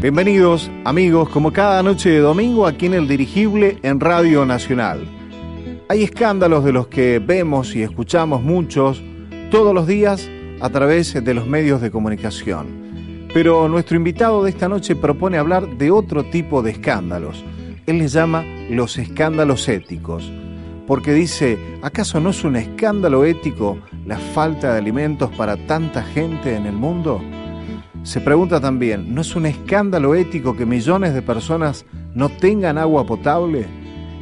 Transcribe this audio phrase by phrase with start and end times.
[0.00, 5.06] Bienvenidos amigos, como cada noche de domingo aquí en el dirigible en Radio Nacional.
[5.90, 9.02] Hay escándalos de los que vemos y escuchamos muchos
[9.50, 10.26] todos los días
[10.62, 13.28] a través de los medios de comunicación.
[13.34, 17.44] Pero nuestro invitado de esta noche propone hablar de otro tipo de escándalos.
[17.84, 20.32] Él les llama los escándalos éticos,
[20.86, 26.56] porque dice, ¿acaso no es un escándalo ético la falta de alimentos para tanta gente
[26.56, 27.20] en el mundo?
[28.02, 33.04] Se pregunta también, ¿no es un escándalo ético que millones de personas no tengan agua
[33.04, 33.66] potable?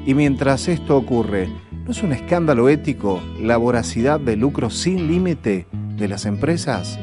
[0.05, 1.49] Y mientras esto ocurre,
[1.85, 6.99] ¿no es un escándalo ético la voracidad de lucro sin límite de las empresas?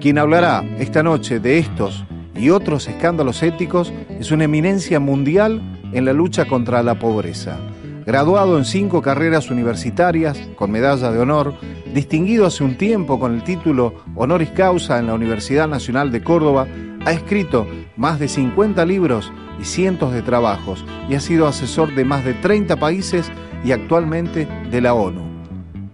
[0.00, 5.60] Quien hablará esta noche de estos y otros escándalos éticos es una eminencia mundial
[5.92, 7.58] en la lucha contra la pobreza.
[8.06, 11.54] Graduado en cinco carreras universitarias con medalla de honor,
[11.92, 16.68] distinguido hace un tiempo con el título Honoris Causa en la Universidad Nacional de Córdoba,
[17.04, 22.04] ha escrito más de 50 libros y cientos de trabajos y ha sido asesor de
[22.04, 23.28] más de 30 países
[23.64, 25.22] y actualmente de la ONU.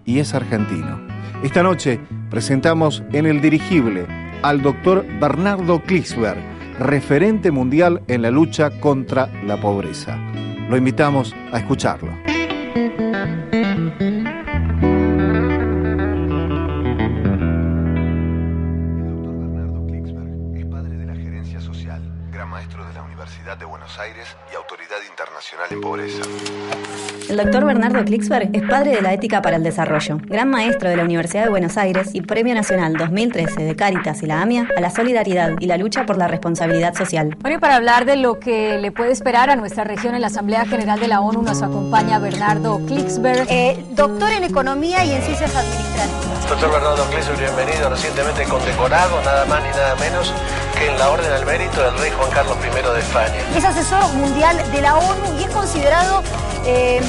[0.05, 1.01] Y es argentino.
[1.41, 4.05] Esta noche presentamos en el dirigible
[4.43, 6.37] al doctor Bernardo Klicksberg,
[6.77, 10.19] referente mundial en la lucha contra la pobreza.
[10.73, 12.17] Lo invitamos a escucharlo.
[25.69, 26.21] En Pobreza.
[27.29, 30.97] El doctor Bernardo Klicksberg es padre de la ética para el desarrollo, gran maestro de
[30.97, 34.81] la Universidad de Buenos Aires y Premio Nacional 2013 de Cáritas y la AMIA a
[34.81, 37.35] la solidaridad y la lucha por la responsabilidad social.
[37.39, 40.27] Bueno, y para hablar de lo que le puede esperar a nuestra región en la
[40.27, 45.21] Asamblea General de la ONU nos acompaña Bernardo Klicksberg, eh, doctor en Economía y en
[45.21, 46.49] Ciencias Administrativas.
[46.49, 50.33] Doctor Bernardo Klicksberg, bienvenido, recientemente condecorado, nada más ni nada menos
[50.77, 53.35] que en la Orden al Mérito del Rey Juan Carlos I de España.
[53.55, 56.23] Es asesor mundial de la ONU y es considerado
[56.65, 57.01] eh,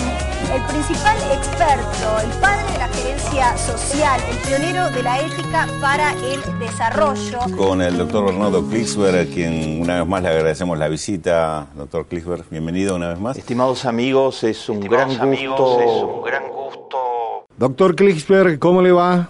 [0.54, 6.12] el principal experto, el padre de la gerencia social, el pionero de la ética para
[6.12, 7.38] el desarrollo.
[7.56, 11.66] Con el doctor Bernardo Klicksberg, a quien una vez más le agradecemos la visita.
[11.74, 13.36] Doctor Klicksberg, bienvenido una vez más.
[13.36, 15.80] Estimados amigos, es un, gran, gusto.
[15.80, 17.46] es un gran gusto.
[17.56, 19.28] Doctor Klicksberg, ¿cómo le va?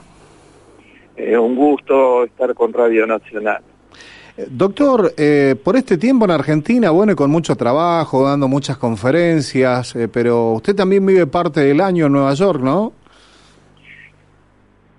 [1.16, 3.62] Eh, un gusto estar con Radio Nacional.
[4.36, 9.94] Doctor, eh, por este tiempo en Argentina, bueno, y con mucho trabajo, dando muchas conferencias,
[9.94, 12.92] eh, pero usted también vive parte del año en Nueva York, ¿no?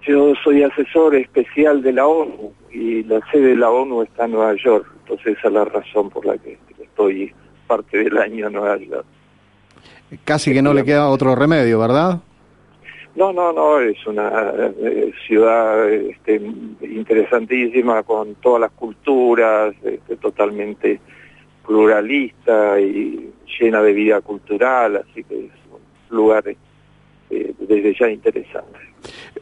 [0.08, 4.32] Yo soy asesor especial de la ONU y la sede de la ONU está en
[4.32, 7.34] Nueva York, entonces esa es la razón por la que estoy
[7.68, 9.06] parte del año en Nueva York.
[10.24, 12.22] Casi que no le queda otro remedio, ¿verdad?
[13.16, 16.36] No, no, no, es una eh, ciudad este,
[16.82, 21.00] interesantísima con todas las culturas, este, totalmente
[21.66, 28.80] pluralista y llena de vida cultural, así que es un lugar eh, desde ya interesante.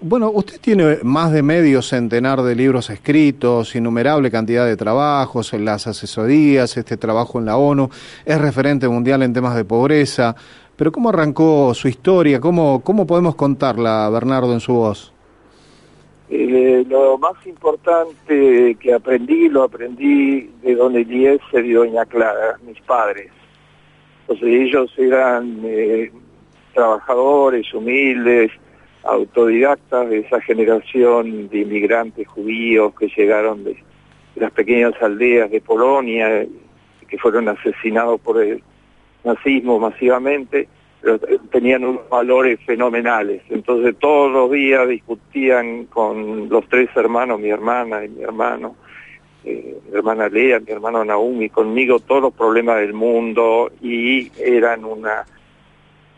[0.01, 5.66] Bueno, usted tiene más de medio centenar de libros escritos, innumerable cantidad de trabajos en
[5.66, 7.90] las asesorías, este trabajo en la ONU,
[8.25, 10.35] es referente mundial en temas de pobreza.
[10.75, 12.39] Pero ¿cómo arrancó su historia?
[12.39, 15.13] ¿Cómo, cómo podemos contarla, Bernardo, en su voz?
[16.29, 22.79] Eh, lo más importante que aprendí, lo aprendí de don Eliezer y doña Clara, mis
[22.81, 23.29] padres.
[24.22, 26.11] Entonces ellos eran eh,
[26.73, 28.51] trabajadores, humildes,
[29.03, 33.78] autodidactas de esa generación de inmigrantes judíos que llegaron de
[34.35, 36.47] las pequeñas aldeas de Polonia,
[37.07, 38.63] que fueron asesinados por el
[39.23, 40.67] nazismo masivamente,
[41.01, 41.19] pero
[41.51, 43.41] tenían unos valores fenomenales.
[43.50, 48.75] Entonces todos los días discutían con los tres hermanos, mi hermana y mi hermano,
[49.43, 54.85] eh, mi hermana Lea, mi hermano Naumi, conmigo todos los problemas del mundo y eran
[54.85, 55.25] una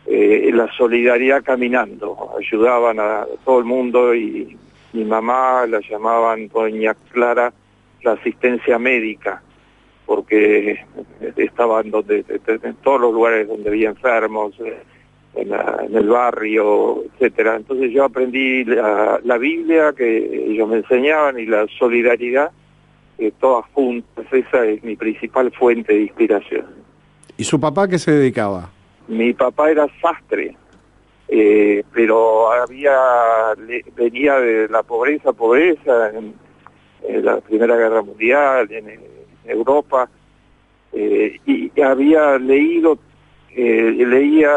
[0.06, 4.56] eh, la solidaridad caminando, ayudaban a todo el mundo y
[4.92, 7.52] mi mamá la llamaban doña Clara
[8.02, 9.42] la asistencia médica
[10.06, 10.78] porque
[11.36, 14.78] estaban donde, en todos los lugares donde había enfermos, eh,
[15.34, 17.56] en, el barrio, etcétera.
[17.56, 22.50] Entonces yo aprendí la, Biblia que ellos me enseñaban y la solidaridad,
[23.18, 26.66] eh, todas juntas, esa es mi principal fuente de inspiración.
[27.36, 28.70] ¿Y su papá qué se dedicaba?
[29.08, 30.56] Mi papá era sastre,
[31.28, 32.96] eh, pero había
[33.94, 36.34] venía de la pobreza, pobreza, en,
[37.06, 39.15] en la Primera Guerra Mundial, en,
[39.48, 40.08] Europa,
[40.92, 42.98] eh, y había leído,
[43.54, 44.50] eh, leía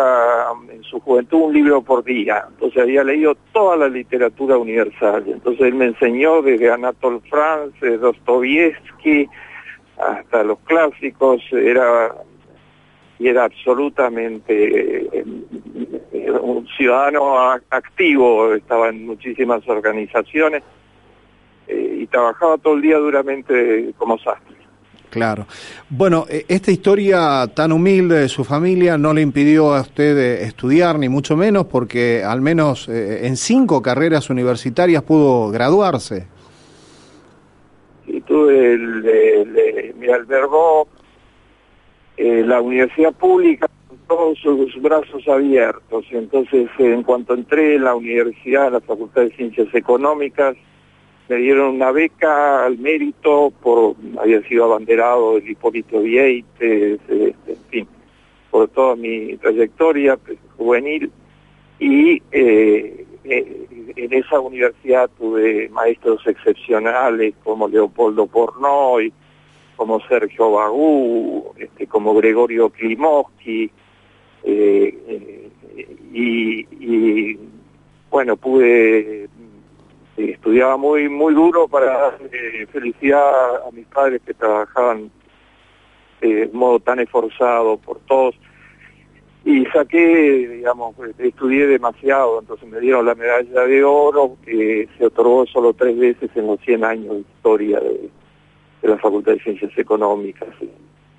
[0.72, 5.68] en su juventud un libro por día, entonces había leído toda la literatura universal, entonces
[5.68, 9.28] él me enseñó desde Anatole France, Dostoyevsky,
[9.98, 12.16] hasta los clásicos, era
[13.20, 17.38] y era absolutamente eh, un ciudadano
[17.70, 20.64] activo, estaba en muchísimas organizaciones
[21.68, 24.59] y trabajaba todo el día duramente como sastre.
[25.10, 25.48] Claro.
[25.90, 30.44] Bueno, e, esta historia tan humilde de su familia no le impidió a usted eh,
[30.44, 36.28] estudiar, ni mucho menos, porque al menos en cinco carreras universitarias pudo graduarse.
[38.08, 40.88] Y tuve el, me albergó
[42.18, 46.06] eh, la universidad pública con todos sus brazos abiertos.
[46.12, 50.56] Entonces, en cuanto entré en la universidad, en la Facultad de Ciencias Económicas,
[51.30, 57.58] me dieron una beca al mérito por había sido abanderado del Hipólito Vieites, este, en
[57.70, 57.88] fin,
[58.50, 60.18] por toda mi trayectoria
[60.58, 61.12] juvenil.
[61.80, 69.14] Y eh, eh, en esa universidad tuve maestros excepcionales como Leopoldo Pornoy,
[69.76, 73.72] como Sergio Bagú, este, como Gregorio Klimovsky,
[74.44, 75.50] eh,
[76.12, 77.38] y,
[78.10, 79.30] bueno, pude,
[80.26, 82.20] estudiaba muy, muy duro para dar
[82.72, 85.12] felicidad a mis padres que trabajaban
[86.22, 88.36] de modo tan esforzado por todos.
[89.46, 95.46] Y saqué, digamos, estudié demasiado, entonces me dieron la medalla de oro que se otorgó
[95.46, 98.10] solo tres veces en los 100 años de historia de,
[98.82, 100.50] la Facultad de Ciencias Económicas,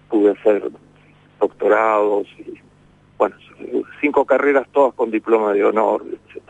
[0.08, 0.70] pude hacer
[1.40, 2.54] doctorados y,
[3.16, 3.36] bueno,
[4.00, 6.42] cinco carreras todas con diploma de honor, etc.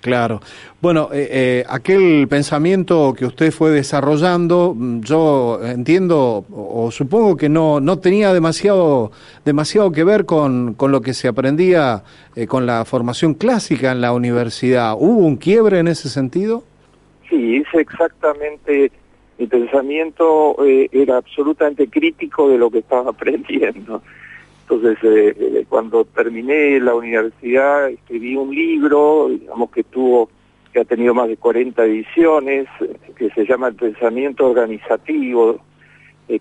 [0.00, 0.40] Claro.
[0.80, 7.48] Bueno, eh, eh, aquel pensamiento que usted fue desarrollando, mm, yo entiendo o, supongo que
[7.48, 9.10] no, no tenía demasiado,
[9.44, 12.04] demasiado que ver con, con lo que se aprendía
[12.36, 14.94] eh, con la formación clásica en la universidad.
[14.96, 16.62] ¿Hubo un quiebre en ese sentido?
[17.28, 18.92] Sí, hice exactamente
[19.38, 24.02] mi pensamiento eh, era absolutamente crítico de lo que estaba aprendiendo.
[24.70, 30.28] Entonces, eh, eh, cuando terminé la universidad, escribí un libro, digamos que tuvo,
[30.72, 32.68] que ha tenido más de 40 ediciones,
[33.16, 35.60] que se llama El pensamiento organizativo,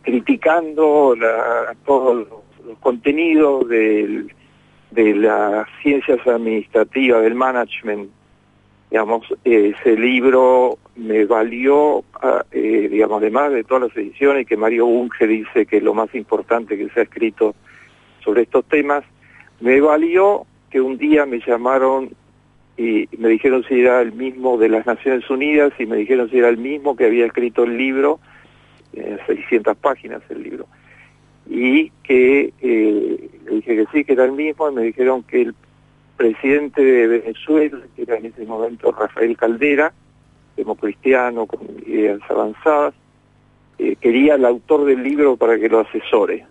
[0.01, 2.27] criticando la, todos
[2.65, 4.25] los contenidos de
[4.91, 8.09] las ciencias administrativas, del management.
[8.91, 14.85] Digamos, ese libro me valió, ah, eh, digamos, además de todas las ediciones que Mario
[14.85, 17.55] Bunge dice que es lo más importante que se ha escrito
[18.27, 19.05] sobre estos temas,
[19.61, 22.09] me valió que un día me llamaron
[22.75, 26.37] y me dijeron si era el mismo de las Naciones Unidas y me dijeron si
[26.37, 28.19] era el mismo que había escrito el libro,
[29.27, 30.67] 600 páginas el libro,
[31.49, 35.43] y que eh, le dije que sí, que era el mismo, y me dijeron que
[35.43, 35.55] el
[36.17, 39.93] presidente de Venezuela, que era en ese momento Rafael Caldera,
[40.57, 42.93] democristiano, con ideas avanzadas,
[43.79, 46.45] eh, quería al autor del libro para que lo asesore.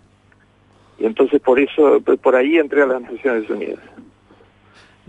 [0.99, 3.79] Y entonces por eso, por ahí entré a las Naciones Unidas.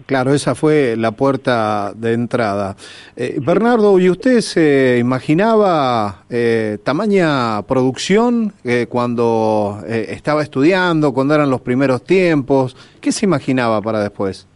[0.07, 2.77] Claro, esa fue la puerta de entrada.
[3.17, 11.51] Eh, Bernardo, ¿y usted se imaginaba eh, tamaña producción eh, cuando estaba estudiando, cuando eran
[11.51, 12.77] los primeros tiempos?
[13.01, 14.47] ¿Qué se imaginaba para después?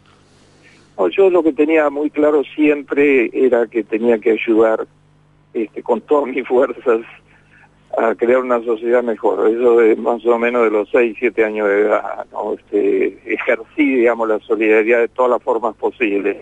[1.16, 4.86] yo lo que tenía muy claro siempre era que tenía que ayudar
[5.52, 7.00] este, con todas mis fuerzas
[7.98, 9.48] a crear una sociedad mejor.
[9.48, 12.54] Eso de más o menos de los 6, 7 años de edad, ¿no?
[12.54, 16.36] Este, ejercí, digamos, la solidaridad de todas las formas posibles.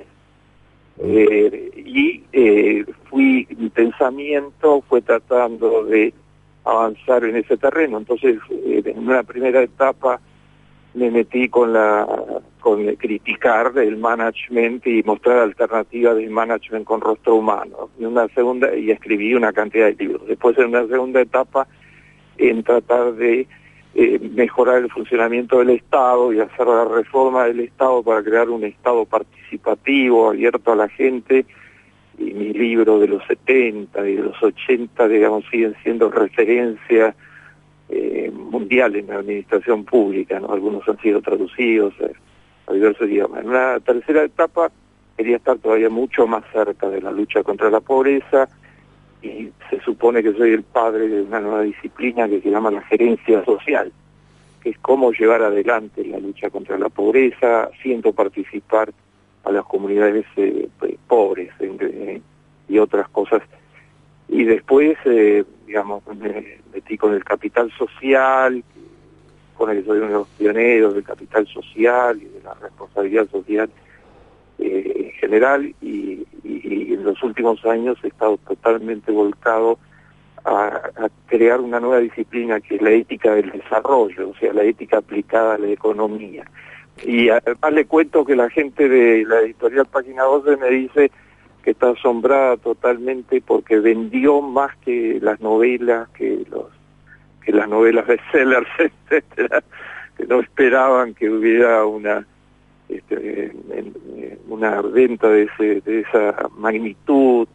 [1.02, 6.12] Eh, y eh, fui, mi pensamiento fue tratando de
[6.64, 7.98] avanzar en ese terreno.
[7.98, 10.20] Entonces, eh, en una primera etapa
[10.94, 12.06] me metí con la
[12.60, 17.90] con criticar el management y mostrar alternativas del management con rostro humano.
[17.98, 20.26] Y una segunda y escribí una cantidad de libros.
[20.26, 21.66] Después en una segunda etapa
[22.38, 23.46] en tratar de
[23.94, 28.64] eh, mejorar el funcionamiento del Estado y hacer la reforma del Estado para crear un
[28.64, 31.44] Estado participativo, abierto a la gente.
[32.18, 37.14] Y mi libro de los 70 y de los 80, digamos, siguen siendo referencias
[37.88, 40.52] eh, mundial en la administración pública, ¿no?
[40.52, 42.12] Algunos han sido traducidos eh,
[42.72, 43.42] diversos idiomas.
[43.42, 44.70] En una tercera etapa
[45.16, 48.48] quería estar todavía mucho más cerca de la lucha contra la pobreza
[49.22, 52.82] y se supone que soy el padre de una nueva disciplina que se llama la
[52.82, 53.92] gerencia social,
[54.62, 58.92] que es cómo llevar adelante la lucha contra la pobreza, haciendo participar
[59.44, 60.68] a las comunidades eh,
[61.06, 61.50] pobres
[62.68, 63.42] y otras cosas.
[64.28, 64.96] Y después,
[65.66, 66.02] digamos,
[66.72, 68.62] metí con el capital social,
[69.68, 73.68] el que soy uno de los pioneros del capital social y de la responsabilidad social
[74.58, 79.78] eh, en general y, en los últimos años he estado totalmente volcado
[80.44, 80.80] a,
[81.26, 85.54] crear una nueva disciplina que es la ética del desarrollo, o sea, la ética aplicada
[85.54, 86.44] a la economía.
[87.04, 91.10] Y además le cuento que la gente de la editorial Página 12 me dice
[91.62, 96.66] que está asombrada totalmente porque vendió más que las novelas, que los
[97.50, 99.62] que las novelas bestsellers, etcétera,
[100.16, 102.26] que no esperaban que hubiera una
[102.88, 103.52] este,
[104.48, 107.46] una venta de, ese, de esa magnitud,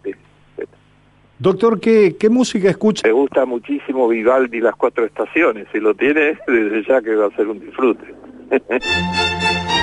[1.37, 3.05] Doctor, ¿qué, ¿qué música escucha?
[3.05, 5.67] Me gusta muchísimo Vivaldi Las Cuatro Estaciones.
[5.73, 8.15] Si lo tiene, desde ya que va a ser un disfrute.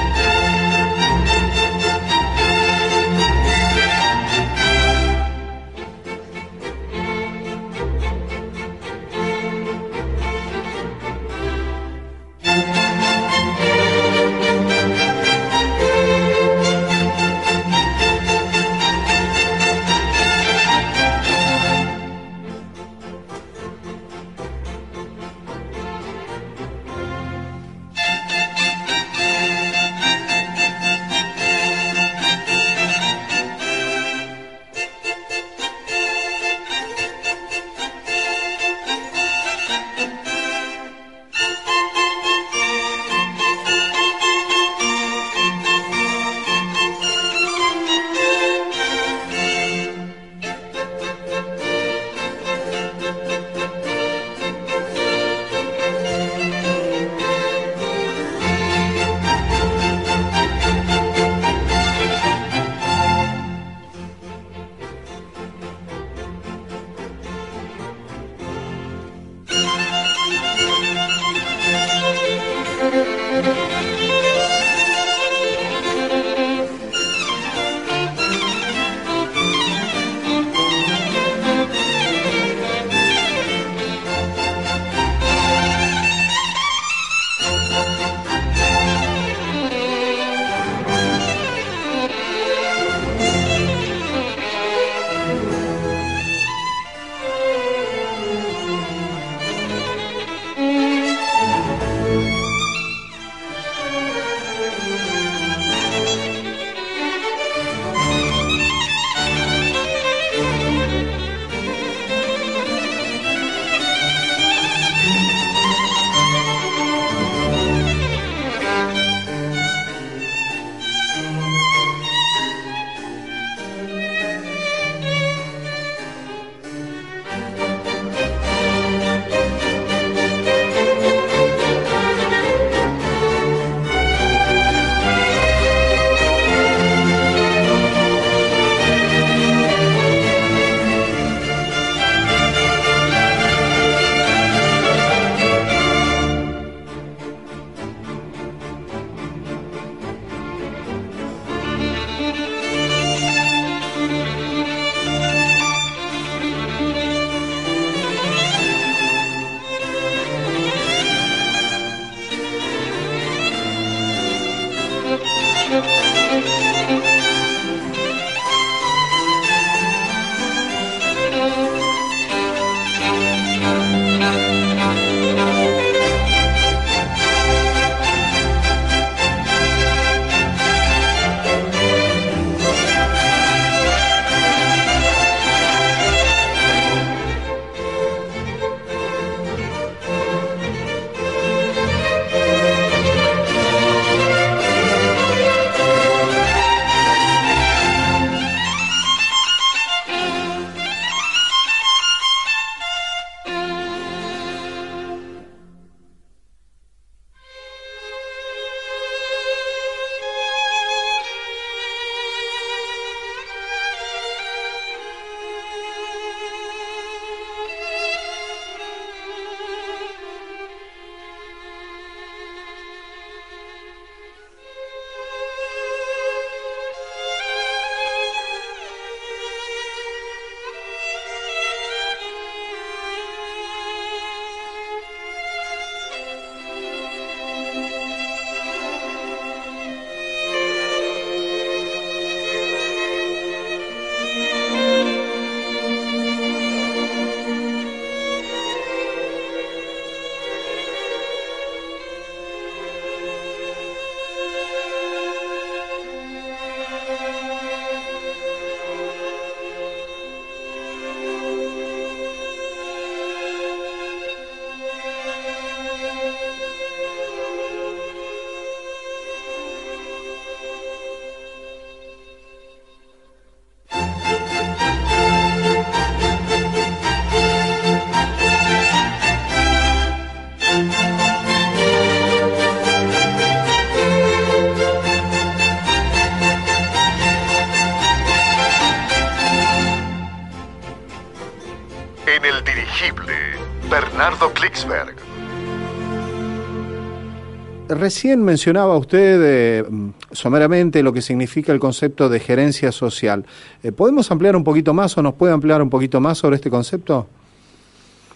[298.03, 299.85] Recién mencionaba usted eh,
[300.33, 303.45] someramente lo que significa el concepto de gerencia social.
[303.85, 306.69] Eh, ¿Podemos ampliar un poquito más o nos puede ampliar un poquito más sobre este
[306.69, 307.29] concepto?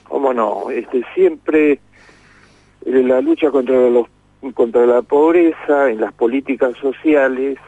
[0.05, 0.71] ¿Cómo no?
[0.71, 1.81] Este, siempre eh,
[2.85, 4.07] la lucha contra, los,
[4.55, 7.59] contra la pobreza en las políticas sociales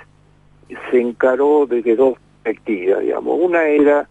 [0.93, 2.15] se encaró desde dos
[2.45, 3.41] perspectivas, digamos.
[3.43, 4.09] Una era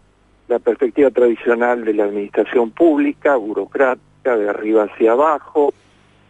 [0.48, 5.72] la perspectiva tradicional de la administración pública, burocrática, de arriba hacia abajo,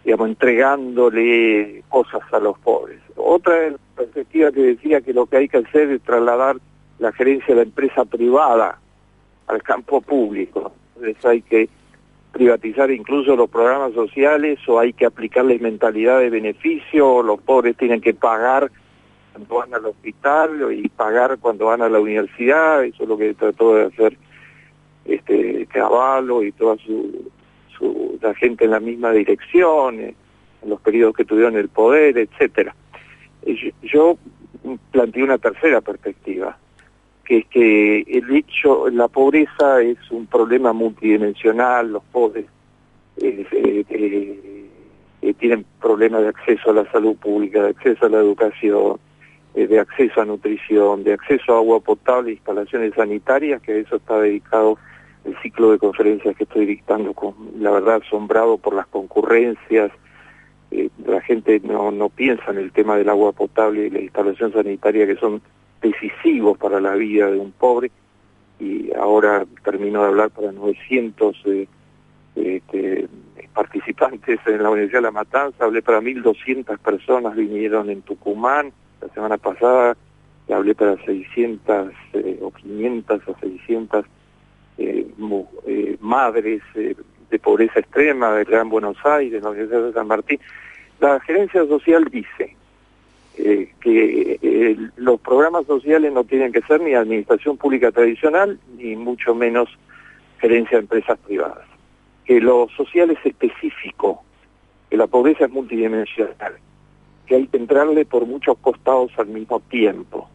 [0.09, 2.99] digamos, entregándole cosas a los pobres.
[3.15, 6.57] Otra perspectiva que decía que lo que hay que hacer es trasladar
[6.99, 8.79] la gerencia de la empresa privada
[9.49, 10.73] al campo público.
[10.97, 11.69] Entonces hay que
[12.33, 17.77] privatizar incluso los programas sociales o hay que aplicarles mentalidad de beneficio, o los pobres
[17.77, 18.71] tienen que pagar
[19.35, 23.35] cuando van al hospital y pagar cuando van a la universidad, eso es lo que
[23.35, 24.17] trató de hacer
[25.05, 27.31] este Caballo y toda su,
[27.79, 30.15] su la gente en la misma dirección, eh,
[30.63, 32.75] en los periodos que tuvieron el poder, etcétera.
[33.83, 34.19] Yo
[34.91, 36.59] planteé una tercera perspectiva,
[37.25, 42.47] que es que el hecho, la pobreza es un problema multidimensional, los pobres
[43.21, 43.85] eh, eh,
[45.23, 48.99] eh, tienen problemas de acceso a la salud pública, de acceso a la educación,
[49.55, 53.97] eh, de acceso a nutrición, de acceso a agua potable, instalaciones sanitarias, que a eso
[53.97, 54.79] está dedicado
[55.29, 59.91] el ciclo de conferencias que estoy dictando, con, la verdad asombrado por las concurrencias,
[60.71, 64.53] eh, la gente no, no piensa en el tema del agua potable y la instalación
[64.53, 65.41] sanitaria que son
[65.81, 67.91] decisivos para la vida de un pobre.
[68.59, 71.69] Y ahora termino de hablar para 900 eh,
[72.35, 73.09] este,
[73.55, 79.09] participantes en la Universidad de La Matanza, hablé para 1.200 personas, vinieron en Tucumán, la
[79.09, 79.97] semana pasada.
[80.49, 84.18] Hablé para 600 eh, o 500 o 600 eh, eh,
[86.01, 86.95] madres eh,
[87.31, 90.41] de pobreza extrema del Gran Buenos Aires, la Universidad de San Martín.
[91.01, 92.57] La gerencia social dice
[93.37, 98.97] eh, que eh, los programas sociales no tienen que ser ni administración pública tradicional, ni
[98.97, 99.69] mucho menos
[100.41, 101.67] gerencia de empresas privadas.
[102.25, 104.23] Que lo social es específico,
[104.91, 106.55] que la pobreza es multidimensional,
[107.27, 110.29] que hay que entrarle por muchos costados al mismo tiempo,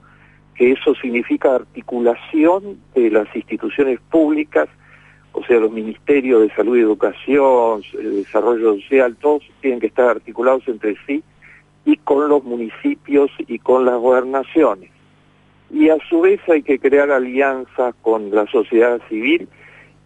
[0.55, 4.69] que eso significa articulación de las instituciones públicas,
[5.31, 10.67] o sea, los ministerios de salud y educación, desarrollo social, todos tienen que estar articulados
[10.67, 11.23] entre sí
[11.85, 14.91] y con los municipios y con las gobernaciones.
[15.71, 19.47] Y a su vez hay que crear alianzas con la sociedad civil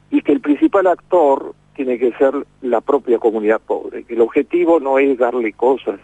[0.09, 4.79] y que el principal actor tiene que ser la propia comunidad pobre, que el objetivo
[4.79, 5.99] no es darle cosas,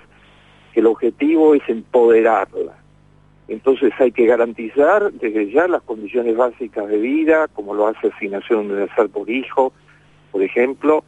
[0.73, 2.82] que el objetivo es empoderarla.
[3.47, 8.71] Entonces hay que garantizar desde ya las condiciones básicas de vida, como lo hace Asignación
[8.71, 9.73] Universal por Hijo,
[10.31, 11.03] por ejemplo,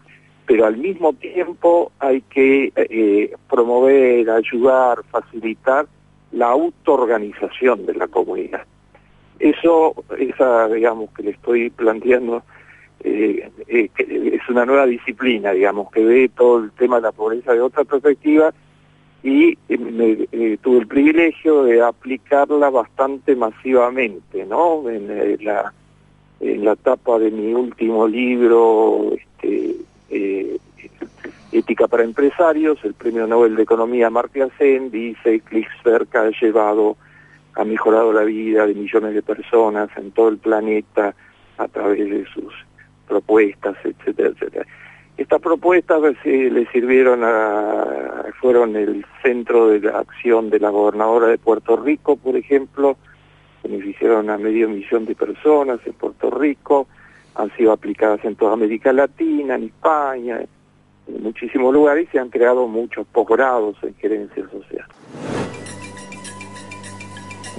[0.45, 5.87] pero al mismo tiempo hay que eh, promover, ayudar, facilitar
[6.31, 8.63] la autoorganización de la comunidad.
[9.39, 12.43] Eso, esa, digamos, que le estoy planteando,
[13.03, 17.53] eh, eh, es una nueva disciplina, digamos, que ve todo el tema de la pobreza
[17.53, 18.53] de otra perspectiva
[19.25, 24.87] y me, tuve el privilegio de aplicarla bastante masivamente, ¿no?
[24.87, 25.07] En,
[25.43, 25.73] la,
[26.39, 29.77] en la etapa de mi último libro, este,
[30.11, 30.57] eh,
[31.51, 35.65] Ética para Empresarios, el Premio Nobel de Economía Mark Sen dice que
[36.13, 36.95] ha llevado,
[37.55, 41.15] ha mejorado la vida de millones de personas en todo el planeta
[41.57, 42.53] a través de sus
[43.07, 44.67] propuestas, etcétera, etcétera.
[45.17, 51.37] Estas propuestas le sirvieron a, fueron el centro de la acción de la gobernadora de
[51.37, 52.97] Puerto Rico, por ejemplo,
[53.63, 56.87] beneficiaron a medio millón de personas en Puerto Rico,
[57.35, 60.41] han sido aplicadas en toda América Latina, en España,
[61.07, 64.85] en muchísimos lugares y se han creado muchos posgrados en gerencia social.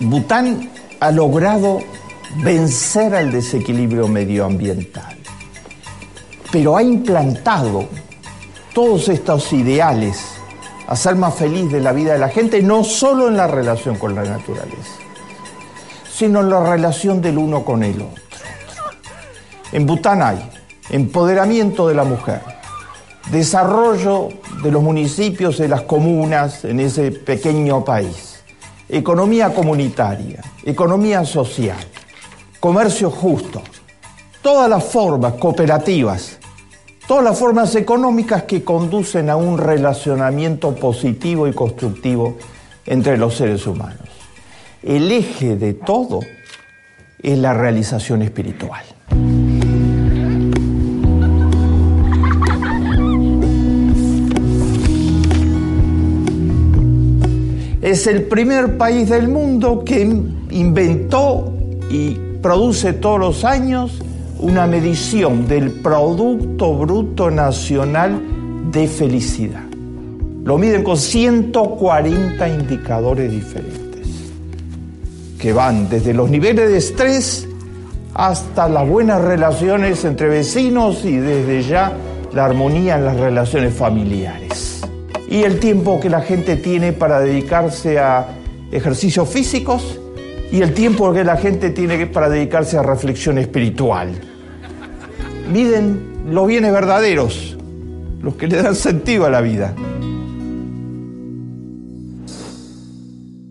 [0.00, 1.78] Bután ha logrado
[2.44, 5.25] vencer al desequilibrio medioambiental
[6.56, 7.84] pero ha implantado
[8.72, 10.16] todos estos ideales,
[10.88, 14.14] hacer más feliz de la vida de la gente, no solo en la relación con
[14.14, 14.94] la naturaleza,
[16.10, 18.22] sino en la relación del uno con el otro.
[19.70, 20.50] En Bután hay
[20.88, 22.40] empoderamiento de la mujer,
[23.30, 24.30] desarrollo
[24.62, 28.42] de los municipios, de las comunas en ese pequeño país,
[28.88, 31.84] economía comunitaria, economía social,
[32.58, 33.60] comercio justo,
[34.40, 36.38] todas las formas cooperativas,
[37.06, 42.36] todas las formas económicas que conducen a un relacionamiento positivo y constructivo
[42.84, 44.08] entre los seres humanos.
[44.82, 46.20] El eje de todo
[47.22, 48.84] es la realización espiritual.
[57.82, 61.52] Es el primer país del mundo que inventó
[61.88, 64.02] y produce todos los años
[64.38, 68.20] una medición del Producto Bruto Nacional
[68.70, 69.64] de Felicidad.
[70.44, 74.06] Lo miden con 140 indicadores diferentes,
[75.38, 77.48] que van desde los niveles de estrés
[78.14, 81.92] hasta las buenas relaciones entre vecinos y desde ya
[82.32, 84.82] la armonía en las relaciones familiares.
[85.28, 88.28] Y el tiempo que la gente tiene para dedicarse a
[88.70, 90.00] ejercicios físicos
[90.50, 94.12] y el tiempo que la gente tiene para dedicarse a reflexión espiritual.
[95.52, 97.56] Miden los bienes verdaderos,
[98.22, 99.74] los que le dan sentido a la vida.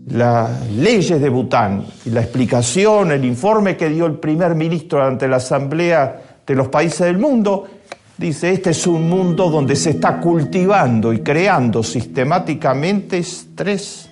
[0.08, 5.28] Las leyes de Bután y la explicación, el informe que dio el primer ministro ante
[5.28, 7.66] la Asamblea de los países del mundo,
[8.16, 14.08] dice, este es un mundo donde se está cultivando y creando sistemáticamente estrés,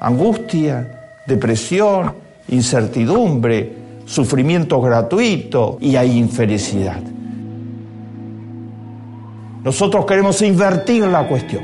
[0.00, 0.97] angustia,
[1.28, 2.14] depresión,
[2.48, 7.00] incertidumbre, sufrimiento gratuito y hay infelicidad.
[9.62, 11.62] Nosotros queremos invertir la cuestión.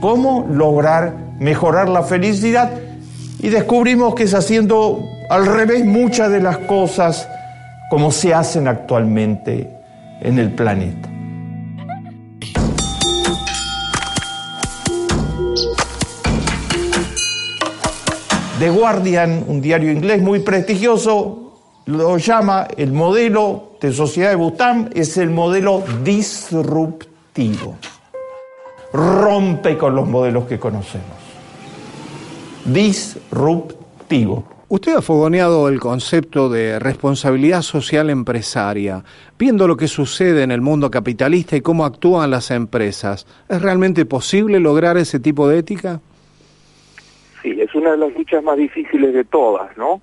[0.00, 2.70] ¿Cómo lograr mejorar la felicidad?
[3.40, 7.28] Y descubrimos que es haciendo al revés muchas de las cosas
[7.90, 9.70] como se hacen actualmente
[10.20, 11.13] en el planeta.
[18.64, 21.52] The Guardian, un diario inglés muy prestigioso,
[21.84, 27.76] lo llama el modelo de sociedad de Bután, es el modelo disruptivo.
[28.90, 31.04] Rompe con los modelos que conocemos.
[32.64, 34.44] Disruptivo.
[34.68, 39.04] Usted ha fogoneado el concepto de responsabilidad social empresaria,
[39.38, 43.26] viendo lo que sucede en el mundo capitalista y cómo actúan las empresas.
[43.46, 46.00] ¿Es realmente posible lograr ese tipo de ética?
[47.44, 50.00] Sí, es una de las luchas más difíciles de todas, ¿no?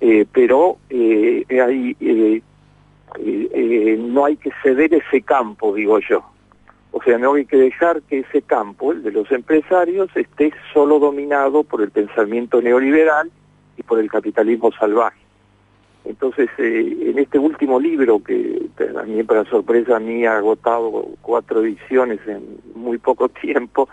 [0.00, 2.42] Eh, pero eh, eh,
[4.00, 6.24] no hay que ceder ese campo, digo yo.
[6.90, 10.98] O sea, no hay que dejar que ese campo, el de los empresarios, esté solo
[10.98, 13.30] dominado por el pensamiento neoliberal
[13.76, 15.20] y por el capitalismo salvaje.
[16.04, 22.58] Entonces, en este último libro, que también para sorpresa mía ha agotado cuatro ediciones en
[22.74, 23.88] muy poco tiempo,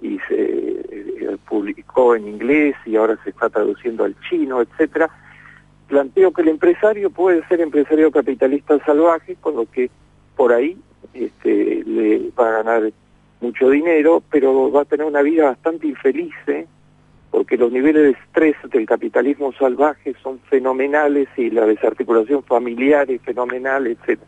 [0.00, 5.10] y se eh, publicó en inglés y ahora se está traduciendo al chino, etcétera,
[5.88, 9.90] planteo que el empresario puede ser empresario capitalista salvaje, con lo que
[10.36, 10.76] por ahí
[11.12, 12.92] este, le va a ganar
[13.40, 16.66] mucho dinero, pero va a tener una vida bastante infeliz, ¿eh?
[17.30, 23.20] porque los niveles de estrés del capitalismo salvaje son fenomenales y la desarticulación familiar es
[23.22, 24.20] fenomenal, etc.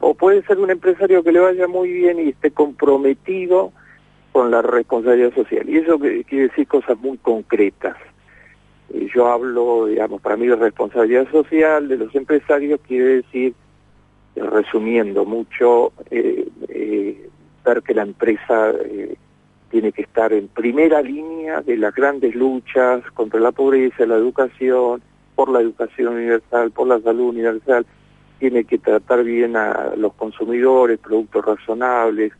[0.00, 3.72] O puede ser un empresario que le vaya muy bien y esté comprometido
[4.32, 5.68] con la responsabilidad social.
[5.68, 7.96] Y eso quiere decir cosas muy concretas.
[9.14, 13.54] Yo hablo, digamos, para mí de responsabilidad social de los empresarios quiere decir,
[14.34, 17.28] eh, resumiendo mucho, eh, eh,
[17.64, 18.72] ver que la empresa
[19.70, 25.02] tiene que estar en primera línea de las grandes luchas contra la pobreza, la educación,
[25.36, 27.86] por la educación universal, por la salud universal,
[28.40, 32.32] tiene que tratar bien a los consumidores, productos razonables,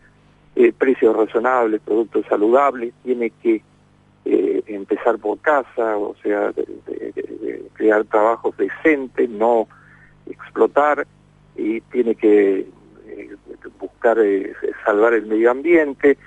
[0.62, 3.62] eh, precios razonables, productos saludables, tiene que
[4.26, 6.52] eh, empezar por casa, o sea,
[7.72, 9.66] crear trabajos decentes, no
[10.26, 11.06] explotar,
[11.56, 12.66] y tiene que
[13.06, 13.36] eh,
[13.78, 14.18] buscar
[14.84, 16.18] salvar el medio ambiente,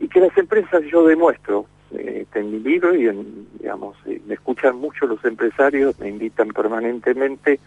[0.00, 3.96] y que las empresas, yo demuestro, en mi libro y en, digamos,
[4.26, 7.60] me escuchan mucho los empresarios, me invitan permanentemente,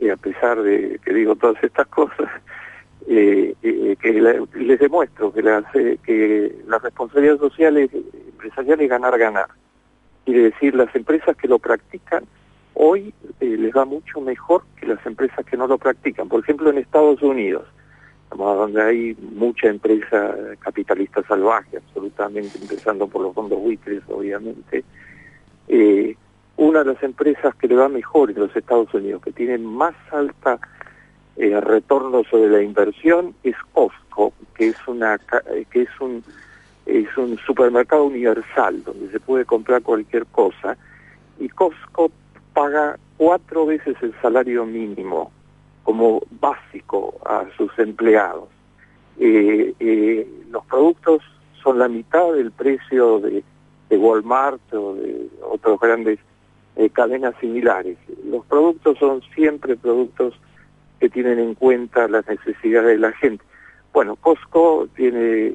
[0.00, 2.28] y a pesar de que digo todas estas cosas,
[3.10, 4.12] eh, eh, que
[4.60, 9.46] les demuestro que, las, eh, que la responsabilidad social empresarial es ganar, ganar.
[10.26, 12.24] Quiere decir, las empresas que lo practican
[12.74, 16.28] hoy les va mucho mejor que las empresas que no lo practican.
[16.28, 17.64] Por ejemplo, en Estados Unidos,
[18.30, 24.84] donde hay mucha empresa capitalista salvaje, absolutamente, empezando por los fondos buitres, obviamente,
[26.58, 29.94] una de las empresas que le va mejor en los Estados Unidos, que tienen más
[30.12, 30.60] alta
[31.40, 35.20] eh, retorno sobre la inversión es Costco, que es una
[35.70, 36.24] que es un
[36.84, 40.76] es un supermercado universal donde se puede comprar cualquier cosa
[41.38, 42.10] y Costco
[42.52, 45.30] paga cuatro veces el salario mínimo
[45.84, 48.48] como básico a sus empleados.
[49.20, 51.22] Eh, eh, los productos
[51.62, 53.44] son la mitad del precio de,
[53.90, 56.18] de Walmart o de otras grandes
[56.94, 57.96] cadenas similares.
[58.24, 60.34] Los productos son siempre productos
[61.00, 63.44] que tienen en cuenta las necesidades de la gente.
[63.92, 65.54] Bueno, Costco tiene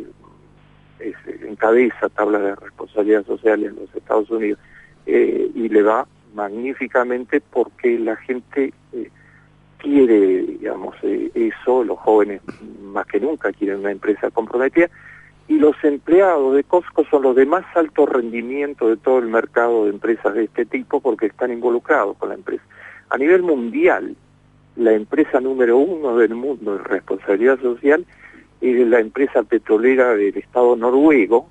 [1.47, 4.59] encabeza tabla de responsabilidad social en los Estados Unidos
[5.05, 9.09] eh, y le va magníficamente porque la gente eh,
[9.77, 12.41] quiere, digamos, eh, eso, los jóvenes
[12.81, 14.89] más que nunca quieren una empresa comprometida
[15.47, 19.83] y los empleados de Costco son los de más alto rendimiento de todo el mercado
[19.83, 22.63] de empresas de este tipo porque están involucrados con la empresa.
[23.09, 24.15] A nivel mundial,
[24.75, 28.05] la empresa número uno del mundo en responsabilidad social
[28.61, 31.47] es la empresa petrolera del Estado noruego,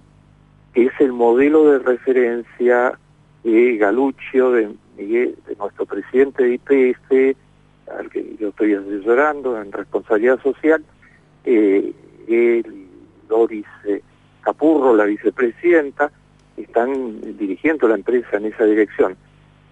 [0.72, 2.98] que es el modelo de referencia
[3.44, 7.36] de Galuccio, de, de nuestro presidente de IPF,
[7.98, 10.82] al que yo estoy asesorando en responsabilidad social,
[11.44, 11.92] eh,
[12.28, 12.86] el
[13.28, 14.00] Doris eh,
[14.40, 16.10] Capurro, la vicepresidenta,
[16.56, 19.16] están dirigiendo la empresa en esa dirección.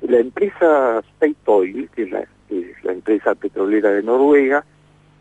[0.03, 2.27] La empresa State Oil, que es la,
[3.01, 4.65] empresa petrolera de Noruega,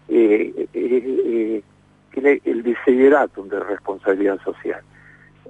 [0.07, 1.63] eh, eh,
[2.11, 4.81] tiene el desideratum de responsabilidad social.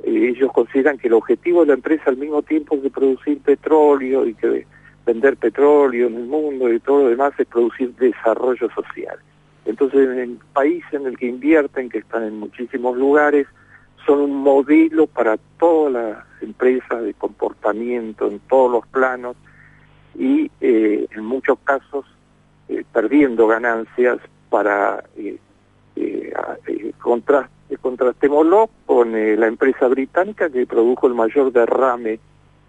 [0.03, 4.33] ellos consideran que el objetivo de la empresa al mismo tiempo de producir petróleo y
[4.33, 4.65] que
[5.05, 9.17] vender petróleo en el mundo y todo lo demás es producir desarrollo social.
[9.65, 13.47] Entonces, en el país en el que invierten, que están en muchísimos lugares,
[14.05, 19.35] son un modelo para todas las empresas de comportamiento en todos los planos
[20.15, 22.05] y eh, en muchos casos
[22.67, 24.19] eh, perdiendo ganancias
[24.49, 25.37] para eh,
[27.81, 32.19] contrastémoslo con la empresa británica que produjo el mayor derrame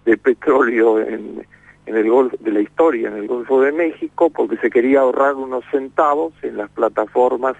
[0.04, 1.46] de petróleo en,
[1.86, 5.34] en el Golfo de la historia en el Golfo de México porque se quería ahorrar
[5.34, 7.56] unos centavos en las plataformas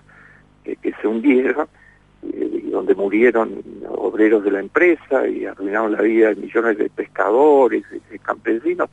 [0.65, 1.69] que, se hundieron
[2.23, 7.85] y donde murieron obreros de la empresa y arruinaron la vida de millones de pescadores,
[7.91, 8.91] de, campesinos.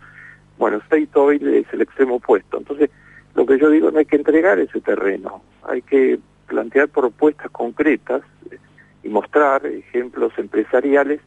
[0.58, 2.58] Bueno, State Oil es el extremo opuesto.
[2.58, 2.90] Entonces,
[3.36, 8.22] lo que yo digo no hay que entregar ese terreno, hay que plantear propuestas concretas
[8.50, 8.58] eh,
[9.04, 11.22] y mostrar ejemplos empresariales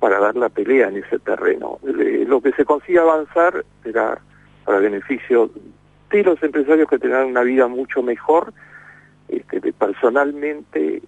[0.00, 1.78] para dar la pelea en ese terreno.
[1.82, 4.20] Lo que se consigue avanzar será
[4.64, 5.50] para beneficio
[6.10, 8.52] de los empresarios que tendrán una vida mucho mejor,
[9.28, 11.02] este, personalmente,